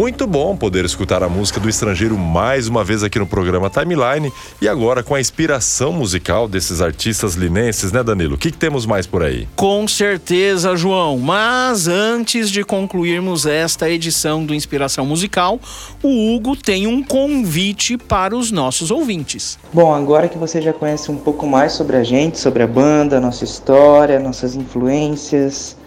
Muito 0.05 0.27
bom 0.27 0.55
poder 0.55 0.85
escutar 0.85 1.23
a 1.23 1.31
música 1.31 1.59
do 1.59 1.67
estrangeiro 1.67 2.19
mais 2.19 2.69
uma 2.69 2.85
vez 2.85 3.03
aqui 3.03 3.19
no 3.19 3.27
programa 3.27 3.71
Timeline 3.71 4.31
e 4.61 4.69
agora 4.69 5.03
com 5.03 5.15
a 5.15 5.21
inspiração 5.21 5.95
musical 5.95 6.47
desses 6.47 6.83
artistas 6.83 7.37
linenses, 7.37 7.91
né, 7.91 8.03
Danilo? 8.03 8.35
O 8.35 8.39
que, 8.39 8.51
que 8.51 8.59
temos 8.59 8.85
mais 8.85 9.07
por 9.07 9.23
aí? 9.23 9.49
Com 9.57 9.89
certeza, 9.89 10.77
João. 10.77 11.17
Mas 11.17 11.89
antes 11.89 12.51
de 12.51 12.63
concluirmos 12.63 13.47
esta 13.47 13.89
edição 13.89 14.45
do 14.45 14.55
Inspiração 14.55 15.07
Musical, 15.07 15.59
o 16.03 16.35
Hugo 16.35 16.55
tem 16.55 16.87
um 16.87 17.03
convite 17.03 17.97
para 17.97 18.37
os 18.37 18.51
nossos 18.51 18.91
ouvintes. 18.91 19.59
Bom, 19.73 19.95
agora 19.95 20.29
que 20.29 20.37
você 20.37 20.61
já 20.61 20.75
conhece 20.75 21.11
um 21.11 21.17
pouco 21.17 21.47
mais 21.47 21.73
sobre 21.73 21.97
a 21.97 22.05
gente, 22.05 22.39
sobre 22.39 22.63
a 22.63 22.67
banda, 22.67 23.19
nossa 23.23 23.45
história, 23.45 24.21
nossas 24.21 24.55
influências, 24.55 25.79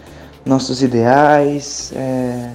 nossos 0.44 0.82
ideais, 0.82 1.92
é 1.94 2.50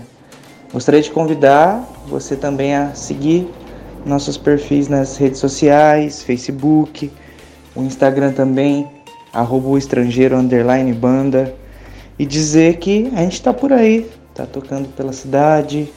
Gostaria 0.73 1.01
de 1.03 1.11
convidar 1.11 1.87
você 2.07 2.35
também 2.35 2.75
a 2.75 2.95
seguir 2.95 3.47
nossos 4.03 4.37
perfis 4.37 4.87
nas 4.87 5.15
redes 5.17 5.39
sociais, 5.39 6.23
Facebook, 6.23 7.11
o 7.75 7.83
Instagram 7.83 8.31
também, 8.31 8.89
arroba 9.31 9.77
estrangeiro 9.77 10.35
underline 10.35 10.91
banda, 10.91 11.53
e 12.17 12.25
dizer 12.25 12.77
que 12.77 13.11
a 13.15 13.21
gente 13.21 13.33
está 13.33 13.53
por 13.53 13.71
aí, 13.71 14.09
está 14.31 14.47
tocando 14.47 14.89
pela 14.89 15.13
cidade. 15.13 15.93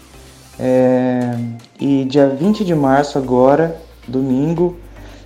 É... 0.60 1.34
E 1.80 2.04
dia 2.04 2.28
20 2.28 2.62
de 2.62 2.74
março 2.74 3.16
agora, 3.16 3.80
domingo, 4.06 4.76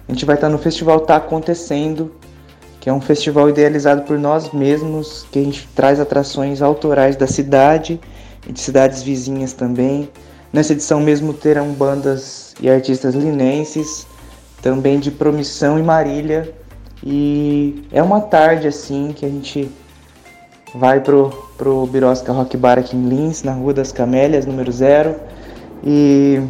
a 0.09 0.13
gente 0.13 0.25
vai 0.25 0.37
estar 0.37 0.47
tá 0.47 0.53
no 0.53 0.59
festival 0.59 1.01
Tá 1.01 1.17
Acontecendo, 1.17 2.15
que 2.79 2.89
é 2.89 2.93
um 2.93 3.01
festival 3.01 3.49
idealizado 3.49 4.03
por 4.03 4.17
nós 4.17 4.53
mesmos, 4.53 5.27
que 5.33 5.41
a 5.41 5.43
gente 5.43 5.69
traz 5.75 5.99
atrações 5.99 6.63
autorais 6.63 7.17
da 7.17 7.27
cidade 7.27 8.01
e 8.51 8.53
de 8.53 8.61
cidades 8.61 9.03
vizinhas 9.03 9.53
também. 9.53 10.11
Nessa 10.53 10.73
edição 10.73 11.01
mesmo 11.01 11.33
terão 11.33 11.73
bandas 11.73 12.53
e 12.61 12.69
artistas 12.69 13.15
linenses, 13.15 14.07
também 14.61 14.99
de 14.99 15.11
Promissão 15.13 15.79
e 15.79 15.83
Marília. 15.83 16.53
E 17.03 17.85
é 17.93 18.03
uma 18.03 18.21
tarde 18.21 18.67
assim 18.67 19.15
que 19.17 19.25
a 19.25 19.29
gente 19.29 19.71
vai 20.75 21.01
pro, 21.01 21.31
pro 21.57 21.87
Birosca 21.87 22.33
Rock 22.33 22.57
Bar 22.57 22.79
aqui 22.79 22.97
em 22.97 23.09
Lins, 23.09 23.45
na 23.45 23.53
Rua 23.53 23.73
das 23.73 23.93
Camélias, 23.93 24.45
número 24.45 24.73
zero. 24.73 25.15
E 25.85 26.43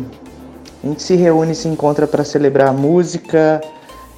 a 0.83 0.87
gente 0.87 1.03
se 1.03 1.15
reúne 1.15 1.53
e 1.53 1.55
se 1.55 1.69
encontra 1.69 2.07
para 2.07 2.25
celebrar 2.25 2.69
a 2.69 2.73
música 2.73 3.61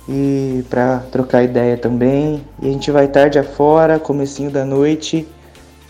e 0.09 0.65
para 0.71 1.01
trocar 1.11 1.43
ideia 1.43 1.77
também. 1.77 2.45
E 2.63 2.69
a 2.69 2.73
gente 2.73 2.93
vai 2.93 3.09
tarde 3.09 3.41
afora, 3.41 3.99
comecinho 3.99 4.53
da 4.53 4.65
noite. 4.65 5.27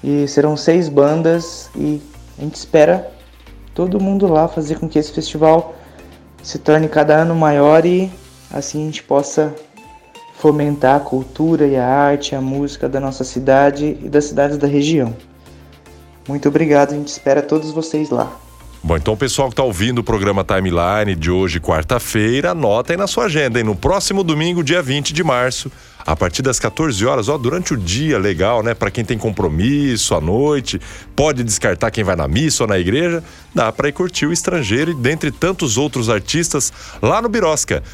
E 0.03 0.27
serão 0.27 0.57
seis 0.57 0.89
bandas 0.89 1.71
e 1.77 2.01
a 2.39 2.43
gente 2.43 2.57
espera 2.57 3.11
todo 3.75 4.01
mundo 4.01 4.27
lá 4.27 4.49
fazer 4.49 4.79
com 4.79 4.89
que 4.89 4.99
esse 4.99 5.13
festival 5.13 5.75
se 6.43 6.59
torne 6.59 6.89
cada 6.89 7.15
ano 7.15 7.35
maior 7.35 7.87
e 7.87 8.11
assim 8.51 8.83
a 8.83 8.87
gente 8.87 9.03
possa 9.03 9.55
fomentar 10.35 10.97
a 10.97 11.01
cultura 11.01 11.67
e 11.67 11.77
a 11.77 11.87
arte, 11.87 12.35
a 12.35 12.41
música 12.41 12.89
da 12.89 12.99
nossa 12.99 13.23
cidade 13.23 13.97
e 14.03 14.09
das 14.09 14.25
cidades 14.25 14.59
da 14.59 14.67
região. 14.67 15.15
Muito 16.29 16.49
obrigado, 16.49 16.93
a 16.93 16.97
gente 16.97 17.09
espera 17.09 17.41
todos 17.41 17.71
vocês 17.71 18.11
lá. 18.11 18.37
Bom, 18.85 18.97
então 18.97 19.14
o 19.14 19.16
pessoal 19.16 19.47
que 19.47 19.53
está 19.53 19.62
ouvindo 19.62 20.01
o 20.01 20.03
programa 20.03 20.43
Timeline 20.43 21.14
de 21.14 21.30
hoje, 21.30 21.61
quarta-feira, 21.61 22.51
anota 22.51 22.93
aí 22.93 22.97
na 22.97 23.07
sua 23.07 23.26
agenda, 23.26 23.61
hein? 23.61 23.64
No 23.64 23.76
próximo 23.76 24.24
domingo, 24.24 24.64
dia 24.64 24.83
20 24.83 25.12
de 25.12 25.22
março, 25.22 25.70
a 26.05 26.16
partir 26.16 26.43
das 26.43 26.59
14 26.59 27.07
horas, 27.07 27.28
ó, 27.28 27.39
durante 27.39 27.74
o 27.74 27.76
dia, 27.76 28.18
legal, 28.18 28.61
né? 28.61 28.74
Para 28.74 28.91
quem 28.91 29.05
tem 29.05 29.16
compromisso 29.16 30.16
à 30.16 30.20
noite, 30.20 30.80
pode 31.14 31.45
descartar 31.45 31.93
quem 31.93 32.03
vai 32.03 32.16
na 32.16 32.26
missa 32.26 32.64
ou 32.64 32.68
na 32.68 32.76
igreja, 32.76 33.22
dá 33.55 33.70
para 33.70 33.89
ir 33.89 33.93
curtir 33.93 34.26
o 34.26 34.33
estrangeiro 34.33 34.91
e 34.91 34.95
dentre 34.95 35.30
tantos 35.30 35.78
outros 35.78 36.11
artistas 36.11 36.72
lá 37.01 37.22
no 37.22 37.28
Birosca. 37.28 37.85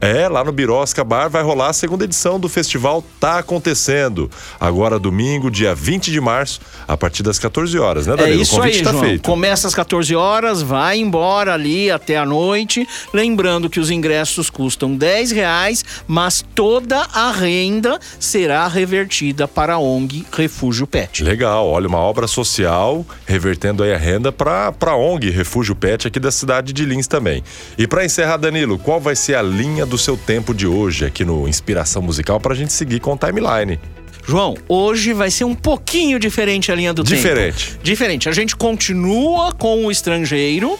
É, 0.00 0.28
lá 0.28 0.44
no 0.44 0.52
Birosca 0.52 1.02
Bar 1.02 1.28
vai 1.28 1.42
rolar 1.42 1.70
a 1.70 1.72
segunda 1.72 2.04
edição 2.04 2.38
do 2.38 2.48
festival 2.48 3.02
Tá 3.18 3.38
Acontecendo. 3.38 4.30
Agora, 4.60 4.96
domingo, 4.96 5.50
dia 5.50 5.74
20 5.74 6.12
de 6.12 6.20
março, 6.20 6.60
a 6.86 6.96
partir 6.96 7.24
das 7.24 7.36
14 7.38 7.76
horas, 7.78 8.06
né, 8.06 8.14
Danilo? 8.14 8.38
É 8.38 8.42
isso 8.42 8.54
o 8.54 8.58
convite 8.58 8.78
aí, 8.78 8.84
tá 8.84 8.92
João. 8.92 9.04
feito. 9.04 9.22
Começa 9.22 9.66
às 9.66 9.74
14 9.74 10.14
horas, 10.14 10.62
vai 10.62 10.98
embora 10.98 11.54
ali 11.54 11.90
até 11.90 12.16
a 12.16 12.24
noite. 12.24 12.86
Lembrando 13.12 13.68
que 13.68 13.80
os 13.80 13.90
ingressos 13.90 14.48
custam 14.48 14.94
10 14.94 15.32
reais, 15.32 15.84
mas 16.06 16.44
toda 16.54 17.00
a 17.12 17.32
renda 17.32 17.98
será 18.20 18.68
revertida 18.68 19.48
para 19.48 19.74
a 19.74 19.78
ONG 19.78 20.24
Refúgio 20.32 20.86
Pet. 20.86 21.24
Legal, 21.24 21.66
olha, 21.66 21.88
uma 21.88 21.98
obra 21.98 22.28
social 22.28 23.04
revertendo 23.26 23.82
aí 23.82 23.92
a 23.92 23.98
renda 23.98 24.30
para 24.30 24.72
a 24.80 24.96
ONG 24.96 25.30
Refúgio 25.30 25.74
Pet 25.74 26.06
aqui 26.06 26.20
da 26.20 26.30
cidade 26.30 26.72
de 26.72 26.84
Lins 26.84 27.08
também. 27.08 27.42
E 27.76 27.86
para 27.86 28.04
encerrar, 28.04 28.36
Danilo, 28.36 28.78
qual 28.78 29.00
vai 29.00 29.16
ser 29.16 29.34
a 29.34 29.42
linha 29.42 29.87
do 29.88 29.98
seu 29.98 30.16
tempo 30.16 30.54
de 30.54 30.66
hoje 30.66 31.04
aqui 31.04 31.24
no 31.24 31.48
Inspiração 31.48 32.02
Musical 32.02 32.38
para 32.38 32.52
a 32.52 32.56
gente 32.56 32.72
seguir 32.72 33.00
com 33.00 33.14
o 33.14 33.16
timeline? 33.16 33.80
João, 34.26 34.54
hoje 34.68 35.14
vai 35.14 35.30
ser 35.30 35.44
um 35.44 35.54
pouquinho 35.54 36.18
diferente 36.18 36.70
a 36.70 36.74
linha 36.74 36.92
do 36.92 37.02
Diferente. 37.02 37.70
tempo. 37.70 37.82
Diferente. 37.82 38.28
A 38.28 38.32
gente 38.32 38.54
continua 38.54 39.52
com 39.52 39.86
o 39.86 39.90
estrangeiro. 39.90 40.78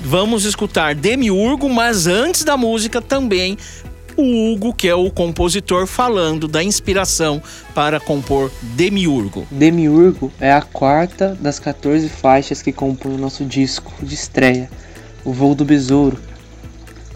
Vamos 0.00 0.44
escutar 0.44 0.94
Demiurgo, 0.94 1.68
mas 1.70 2.08
antes 2.08 2.42
da 2.42 2.56
música 2.56 3.00
também 3.00 3.56
o 4.16 4.52
Hugo, 4.52 4.72
que 4.72 4.88
é 4.88 4.94
o 4.94 5.10
compositor, 5.10 5.86
falando 5.86 6.46
da 6.46 6.62
inspiração 6.62 7.42
para 7.74 7.98
compor 7.98 8.50
Demiurgo. 8.62 9.46
Demiurgo 9.50 10.32
é 10.40 10.52
a 10.52 10.62
quarta 10.62 11.36
das 11.40 11.58
14 11.58 12.08
faixas 12.08 12.62
que 12.62 12.72
compõem 12.72 13.14
o 13.14 13.18
nosso 13.18 13.44
disco 13.44 13.92
de 14.02 14.14
estreia, 14.14 14.70
O 15.24 15.32
Voo 15.32 15.54
do 15.54 15.64
Besouro, 15.64 16.18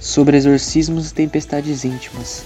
sobre 0.01 0.37
exorcismos 0.37 1.11
e 1.11 1.15
tempestades 1.15 1.85
íntimas. 1.85 2.45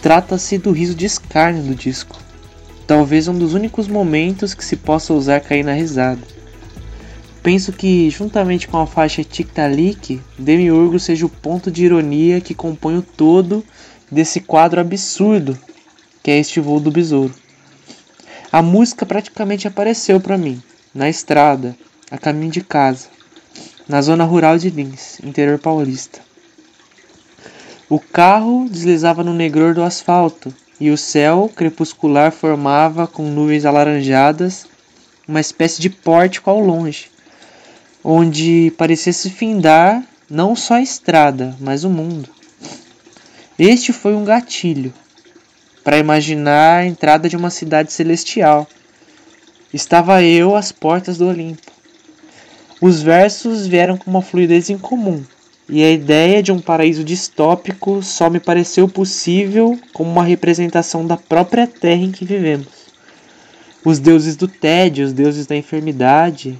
Trata-se 0.00 0.58
do 0.58 0.72
riso 0.72 0.94
de 0.94 1.06
escárnio 1.06 1.62
do 1.62 1.74
disco, 1.74 2.18
talvez 2.86 3.28
um 3.28 3.38
dos 3.38 3.54
únicos 3.54 3.88
momentos 3.88 4.54
que 4.54 4.64
se 4.64 4.76
possa 4.76 5.12
usar 5.14 5.40
cair 5.40 5.64
na 5.64 5.72
risada. 5.72 6.20
Penso 7.42 7.72
que, 7.72 8.08
juntamente 8.10 8.68
com 8.68 8.78
a 8.78 8.86
faixa 8.86 9.24
Tic 9.24 9.50
Talik, 9.52 10.20
Demiurgo 10.38 10.98
seja 10.98 11.26
o 11.26 11.28
ponto 11.28 11.70
de 11.70 11.84
ironia 11.84 12.40
que 12.40 12.54
compõe 12.54 12.96
o 12.96 13.02
todo 13.02 13.64
desse 14.10 14.40
quadro 14.40 14.80
absurdo 14.80 15.58
que 16.22 16.30
é 16.30 16.38
este 16.38 16.60
voo 16.60 16.78
do 16.78 16.90
besouro. 16.90 17.34
A 18.50 18.62
música 18.62 19.04
praticamente 19.04 19.66
apareceu 19.66 20.20
para 20.20 20.38
mim, 20.38 20.62
na 20.94 21.08
estrada, 21.08 21.76
a 22.10 22.18
caminho 22.18 22.52
de 22.52 22.60
casa, 22.60 23.08
na 23.88 24.00
zona 24.00 24.24
rural 24.24 24.56
de 24.56 24.70
Lins, 24.70 25.18
interior 25.24 25.58
paulista. 25.58 26.20
O 27.92 28.00
carro 28.00 28.70
deslizava 28.70 29.22
no 29.22 29.34
negror 29.34 29.74
do 29.74 29.82
asfalto 29.82 30.50
e 30.80 30.90
o 30.90 30.96
céu 30.96 31.52
crepuscular 31.54 32.32
formava, 32.32 33.06
com 33.06 33.22
nuvens 33.22 33.66
alaranjadas, 33.66 34.64
uma 35.28 35.42
espécie 35.42 35.78
de 35.78 35.90
pórtico 35.90 36.48
ao 36.48 36.58
longe, 36.58 37.10
onde 38.02 38.72
parecia 38.78 39.12
se 39.12 39.28
findar 39.28 40.02
não 40.30 40.56
só 40.56 40.76
a 40.76 40.80
estrada, 40.80 41.54
mas 41.60 41.84
o 41.84 41.90
mundo. 41.90 42.30
Este 43.58 43.92
foi 43.92 44.14
um 44.14 44.24
gatilho 44.24 44.94
para 45.84 45.98
imaginar 45.98 46.78
a 46.78 46.86
entrada 46.86 47.28
de 47.28 47.36
uma 47.36 47.50
cidade 47.50 47.92
celestial. 47.92 48.66
Estava 49.70 50.22
eu 50.22 50.56
às 50.56 50.72
portas 50.72 51.18
do 51.18 51.28
Olimpo. 51.28 51.70
Os 52.80 53.02
versos 53.02 53.66
vieram 53.66 53.98
com 53.98 54.10
uma 54.10 54.22
fluidez 54.22 54.70
incomum, 54.70 55.22
e 55.68 55.82
a 55.84 55.90
ideia 55.90 56.42
de 56.42 56.50
um 56.50 56.60
paraíso 56.60 57.04
distópico 57.04 58.02
só 58.02 58.28
me 58.28 58.40
pareceu 58.40 58.88
possível 58.88 59.78
como 59.92 60.10
uma 60.10 60.24
representação 60.24 61.06
da 61.06 61.16
própria 61.16 61.66
terra 61.66 62.02
em 62.02 62.10
que 62.10 62.24
vivemos. 62.24 62.90
Os 63.84 63.98
deuses 63.98 64.36
do 64.36 64.48
tédio, 64.48 65.04
os 65.04 65.12
deuses 65.12 65.46
da 65.46 65.56
enfermidade, 65.56 66.58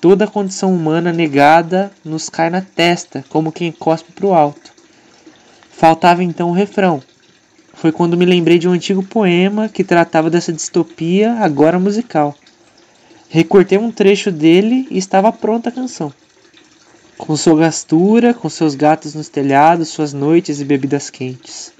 toda 0.00 0.24
a 0.24 0.28
condição 0.28 0.74
humana 0.74 1.12
negada 1.12 1.90
nos 2.04 2.28
cai 2.28 2.50
na 2.50 2.60
testa, 2.60 3.24
como 3.28 3.52
quem 3.52 3.72
cospe 3.72 4.12
para 4.12 4.26
o 4.26 4.34
alto. 4.34 4.72
Faltava 5.70 6.22
então 6.22 6.50
o 6.50 6.54
refrão. 6.54 7.02
Foi 7.74 7.92
quando 7.92 8.16
me 8.16 8.24
lembrei 8.24 8.58
de 8.58 8.68
um 8.68 8.72
antigo 8.72 9.02
poema 9.02 9.68
que 9.68 9.84
tratava 9.84 10.28
dessa 10.28 10.52
distopia, 10.52 11.34
agora 11.34 11.78
musical. 11.78 12.34
Recortei 13.28 13.78
um 13.78 13.92
trecho 13.92 14.32
dele 14.32 14.86
e 14.90 14.98
estava 14.98 15.30
pronta 15.30 15.68
a 15.68 15.72
canção 15.72 16.12
com 17.18 17.36
sua 17.36 17.56
gastura, 17.56 18.32
com 18.32 18.48
seus 18.48 18.76
gatos 18.76 19.12
nos 19.12 19.28
telhados, 19.28 19.88
suas 19.88 20.12
noites 20.12 20.60
e 20.60 20.64
bebidas 20.64 21.10
quentes. 21.10 21.72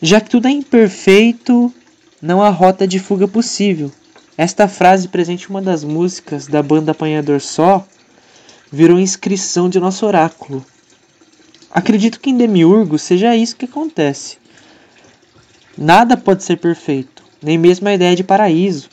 Já 0.00 0.20
que 0.20 0.28
tudo 0.28 0.46
é 0.46 0.50
imperfeito, 0.50 1.72
não 2.20 2.42
há 2.42 2.50
rota 2.50 2.86
de 2.86 2.98
fuga 2.98 3.26
possível. 3.26 3.90
Esta 4.36 4.68
frase 4.68 5.08
presente 5.08 5.44
em 5.44 5.48
uma 5.50 5.62
das 5.62 5.82
músicas 5.82 6.46
da 6.46 6.62
banda 6.62 6.92
Apanhador 6.92 7.40
Só 7.40 7.86
virou 8.70 9.00
inscrição 9.00 9.68
de 9.68 9.80
nosso 9.80 10.04
oráculo. 10.06 10.64
Acredito 11.70 12.20
que 12.20 12.30
em 12.30 12.36
Demiurgo 12.36 12.98
seja 12.98 13.34
isso 13.34 13.56
que 13.56 13.64
acontece. 13.64 14.36
Nada 15.76 16.18
pode 16.18 16.44
ser 16.44 16.58
perfeito, 16.58 17.22
nem 17.42 17.56
mesmo 17.56 17.88
a 17.88 17.94
ideia 17.94 18.14
de 18.14 18.22
paraíso. 18.22 18.90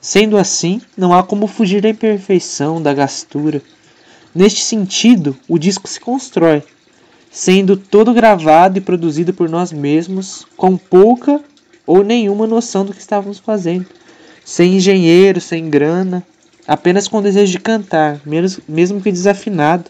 Sendo 0.00 0.36
assim, 0.36 0.80
não 0.96 1.12
há 1.12 1.22
como 1.22 1.46
fugir 1.46 1.80
da 1.82 1.88
imperfeição, 1.88 2.80
da 2.80 2.94
gastura. 2.94 3.60
Neste 4.34 4.62
sentido, 4.62 5.36
o 5.48 5.56
disco 5.58 5.86
se 5.86 6.00
constrói, 6.00 6.64
sendo 7.30 7.76
todo 7.76 8.12
gravado 8.12 8.78
e 8.78 8.80
produzido 8.80 9.32
por 9.32 9.48
nós 9.48 9.72
mesmos, 9.72 10.44
com 10.56 10.76
pouca 10.76 11.40
ou 11.86 12.02
nenhuma 12.02 12.44
noção 12.44 12.84
do 12.84 12.92
que 12.92 13.00
estávamos 13.00 13.38
fazendo, 13.38 13.86
sem 14.44 14.76
engenheiro, 14.76 15.40
sem 15.40 15.70
grana, 15.70 16.26
apenas 16.66 17.06
com 17.06 17.22
desejo 17.22 17.52
de 17.52 17.60
cantar, 17.60 18.20
mesmo 18.66 19.00
que 19.00 19.12
desafinado. 19.12 19.88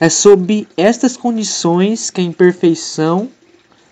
É 0.00 0.08
sob 0.08 0.66
estas 0.76 1.16
condições 1.16 2.10
que 2.10 2.20
a 2.20 2.24
imperfeição 2.24 3.28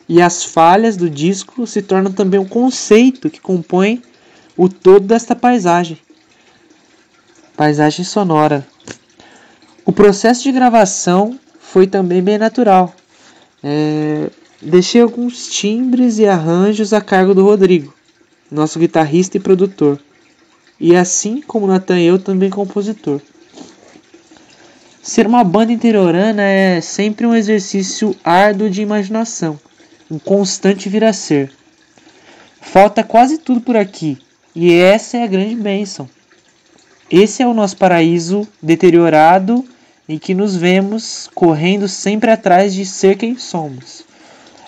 e 0.09 0.21
as 0.21 0.43
falhas 0.43 0.97
do 0.97 1.09
disco 1.09 1.65
se 1.65 1.81
tornam 1.81 2.11
também 2.11 2.41
um 2.41 2.49
conceito 2.49 3.31
que 3.31 3.41
compõe 3.41 4.03
o 4.57 4.69
todo 4.69 5.07
desta 5.07 5.37
paisagem. 5.37 5.97
Paisagem 7.61 8.07
sonora. 8.07 8.67
O 9.85 9.93
processo 9.93 10.45
de 10.45 10.51
gravação 10.51 11.39
foi 11.61 11.87
também 11.87 12.23
bem 12.23 12.39
natural. 12.39 12.95
É, 13.63 14.31
deixei 14.63 15.03
alguns 15.03 15.47
timbres 15.51 16.19
e 16.19 16.27
arranjos 16.27 16.95
a 16.95 17.03
cargo 17.03 17.35
do 17.35 17.45
Rodrigo, 17.45 17.93
nosso 18.51 18.79
guitarrista 18.79 19.37
e 19.37 19.41
produtor, 19.41 20.01
e 20.81 20.97
assim 20.97 21.43
como 21.43 21.67
Nathan 21.67 21.99
eu 21.99 22.19
também 22.19 22.49
compositor. 22.49 23.21
Ser 25.03 25.27
uma 25.27 25.45
banda 25.45 25.71
interiorana 25.71 26.41
é 26.41 26.81
sempre 26.81 27.27
um 27.27 27.35
exercício 27.35 28.17
árduo 28.25 28.71
de 28.71 28.81
imaginação, 28.81 29.61
um 30.11 30.19
constante 30.19 30.89
vir 30.89 31.05
a 31.05 31.13
ser. 31.13 31.53
Falta 32.59 33.05
quase 33.05 33.37
tudo 33.37 33.61
por 33.61 33.77
aqui, 33.77 34.17
e 34.55 34.73
essa 34.73 35.19
é 35.19 35.25
a 35.25 35.27
grande 35.27 35.57
bênção. 35.57 36.09
Esse 37.11 37.43
é 37.43 37.47
o 37.47 37.53
nosso 37.53 37.77
paraíso 37.77 38.47
deteriorado 38.63 39.65
em 40.09 40.17
que 40.17 40.33
nos 40.33 40.55
vemos 40.55 41.29
correndo 41.35 41.89
sempre 41.89 42.31
atrás 42.31 42.73
de 42.73 42.87
ser 42.87 43.17
quem 43.17 43.37
somos. 43.37 44.05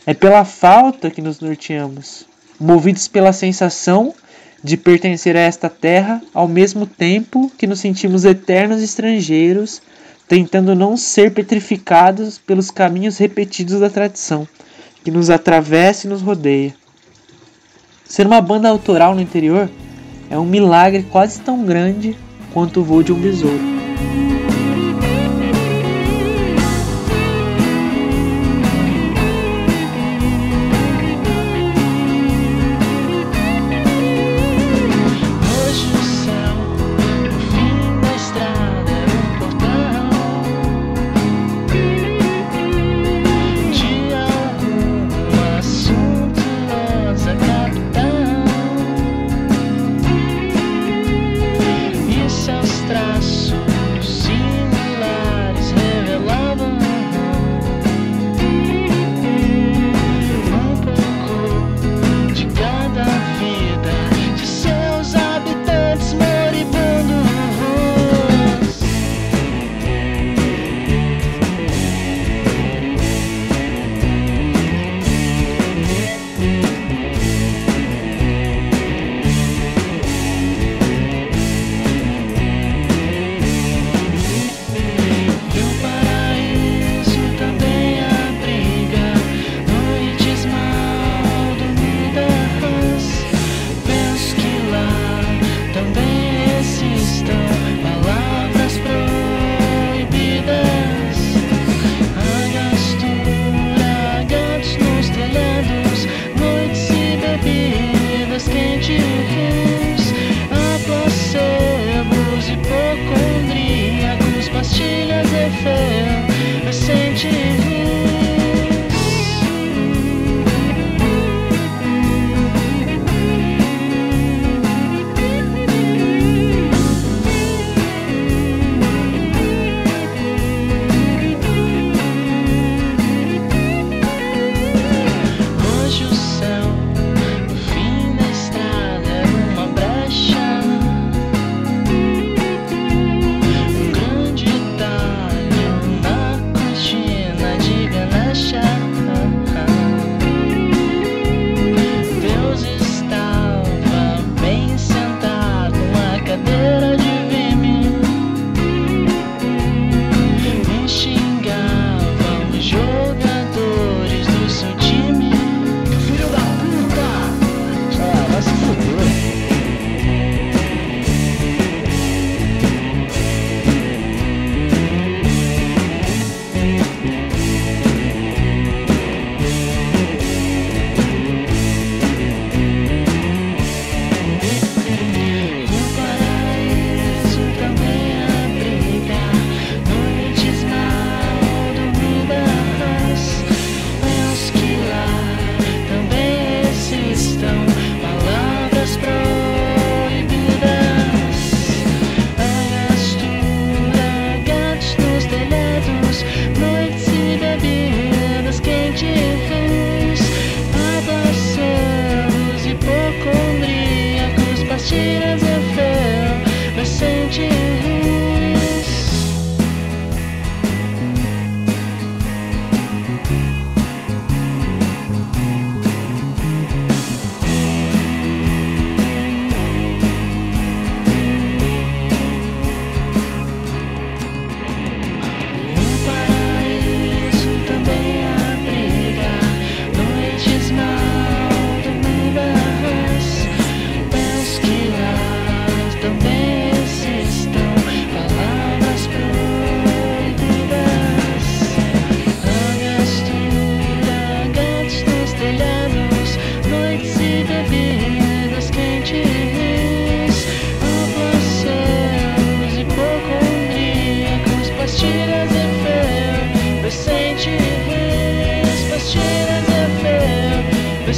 É 0.04 0.12
pela 0.12 0.44
falta 0.44 1.08
que 1.08 1.22
nos 1.22 1.38
norteamos, 1.38 2.26
movidos 2.58 3.06
pela 3.06 3.32
sensação 3.32 4.12
de 4.62 4.76
pertencer 4.76 5.36
a 5.36 5.40
esta 5.40 5.68
terra, 5.68 6.20
ao 6.34 6.48
mesmo 6.48 6.84
tempo 6.84 7.48
que 7.56 7.66
nos 7.66 7.78
sentimos 7.78 8.24
eternos 8.24 8.82
estrangeiros, 8.82 9.80
tentando 10.26 10.74
não 10.74 10.96
ser 10.96 11.32
petrificados 11.32 12.38
pelos 12.38 12.72
caminhos 12.72 13.18
repetidos 13.18 13.78
da 13.78 13.88
tradição, 13.88 14.48
que 15.04 15.12
nos 15.12 15.30
atravessa 15.30 16.08
e 16.08 16.10
nos 16.10 16.22
rodeia. 16.22 16.74
Ser 18.04 18.26
uma 18.26 18.40
banda 18.40 18.68
autoral 18.68 19.14
no 19.14 19.20
interior 19.20 19.70
é 20.28 20.36
um 20.36 20.44
milagre 20.44 21.04
quase 21.04 21.40
tão 21.40 21.64
grande 21.64 22.16
quanto 22.52 22.80
o 22.80 22.84
voo 22.84 23.02
de 23.02 23.12
um 23.12 23.18
besouro. 23.18 23.60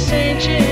Sanchez. 0.05 0.64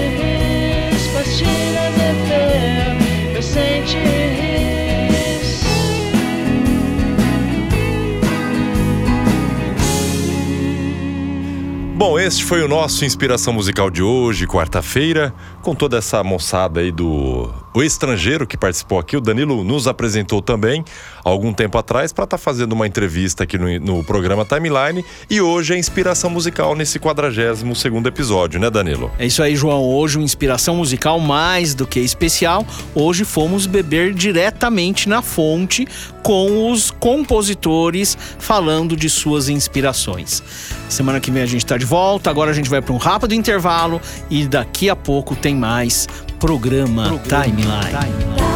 Este 12.24 12.46
foi 12.46 12.64
o 12.64 12.70
nosso 12.70 13.04
Inspiração 13.04 13.52
Musical 13.52 13.90
de 13.90 14.02
hoje, 14.02 14.48
quarta-feira, 14.48 15.34
com 15.62 15.76
toda 15.76 15.98
essa 15.98 16.24
moçada 16.24 16.80
aí 16.80 16.90
do 16.90 17.54
o 17.74 17.82
estrangeiro 17.82 18.46
que 18.46 18.56
participou 18.56 19.00
aqui. 19.00 19.18
O 19.18 19.22
Danilo 19.22 19.64
nos 19.64 19.88
apresentou 19.88 20.42
também 20.42 20.86
algum 21.24 21.52
tempo 21.52 21.78
atrás 21.78 22.14
para 22.14 22.26
estar 22.26 22.38
tá 22.38 22.42
fazendo 22.42 22.74
uma 22.74 22.86
entrevista 22.86 23.44
aqui 23.44 23.58
no, 23.58 23.80
no, 23.80 24.04
programa 24.04 24.46
Timeline. 24.46 25.04
E 25.30 25.42
hoje 25.42 25.74
é 25.74 25.78
Inspiração 25.78 26.30
Musical 26.30 26.76
nesse 26.76 27.00
42 27.00 27.64
segundo 27.78 28.08
episódio, 28.08 28.60
né, 28.60 28.70
Danilo? 28.70 29.12
É 29.18 29.26
isso 29.26 29.42
aí, 29.42 29.56
João. 29.56 29.82
Hoje, 29.82 30.18
uma 30.18 30.24
inspiração 30.24 30.76
musical 30.76 31.20
mais 31.20 31.74
do 31.74 31.88
que 31.88 32.00
especial. 32.00 32.66
Hoje 32.94 33.26
fomos 33.26 33.66
beber 33.66 34.14
diretamente 34.14 35.10
na 35.10 35.22
fonte 35.22 35.88
com 36.22 36.72
os 36.72 36.92
compositores 36.92 38.18
falando 38.38 38.96
de 38.96 39.10
suas 39.10 39.50
inspirações. 39.50 40.44
Semana 40.88 41.20
que 41.20 41.32
vem 41.32 41.42
a 41.42 41.46
gente 41.46 41.66
está 41.66 41.78
de 41.78 41.86
volta. 41.86 42.13
Agora 42.30 42.52
a 42.52 42.54
gente 42.54 42.70
vai 42.70 42.82
para 42.82 42.94
um 42.94 42.98
rápido 42.98 43.34
intervalo 43.34 44.02
e 44.30 44.48
daqui 44.48 44.90
a 44.90 44.96
pouco 44.96 45.36
tem 45.36 45.56
mais 45.56 46.08
programa, 46.40 47.08
programa 47.08 47.44
Timeline. 47.44 47.84
Timeline. 47.90 48.53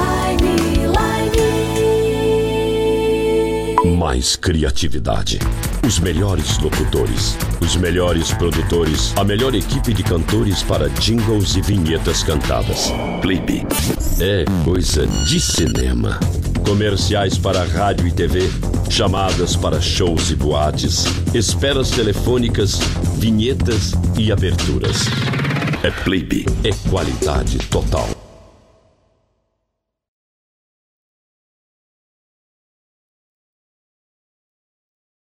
Mais 3.98 4.36
criatividade. 4.36 5.39
Os 5.84 5.98
melhores 5.98 6.60
locutores, 6.60 7.36
os 7.60 7.76
melhores 7.76 8.32
produtores, 8.32 9.12
a 9.18 9.24
melhor 9.24 9.56
equipe 9.56 9.91
de 9.91 10.04
cantores 10.04 10.62
para 10.62 10.88
jingles 10.88 11.56
e 11.56 11.62
vinhetas 11.62 12.22
cantadas. 12.22 12.93
Clipe. 13.24 13.66
É 14.20 14.45
coisa 14.64 15.08
de 15.08 15.39
cinema. 15.39 16.20
Comerciais 16.64 17.39
para 17.39 17.64
rádio 17.64 18.08
e 18.08 18.12
TV, 18.12 18.48
chamadas 18.88 19.56
para 19.56 19.82
shows 19.82 20.30
e 20.30 20.36
boates, 20.36 21.06
esperas 21.34 21.89
telefônicas, 21.89 22.80
vinhetas 23.16 23.93
e 24.16 24.32
aberturas. 24.32 25.08
É 25.82 25.89
Playbe, 25.89 26.45
é 26.64 26.70
qualidade 26.88 27.58
total. 27.70 28.26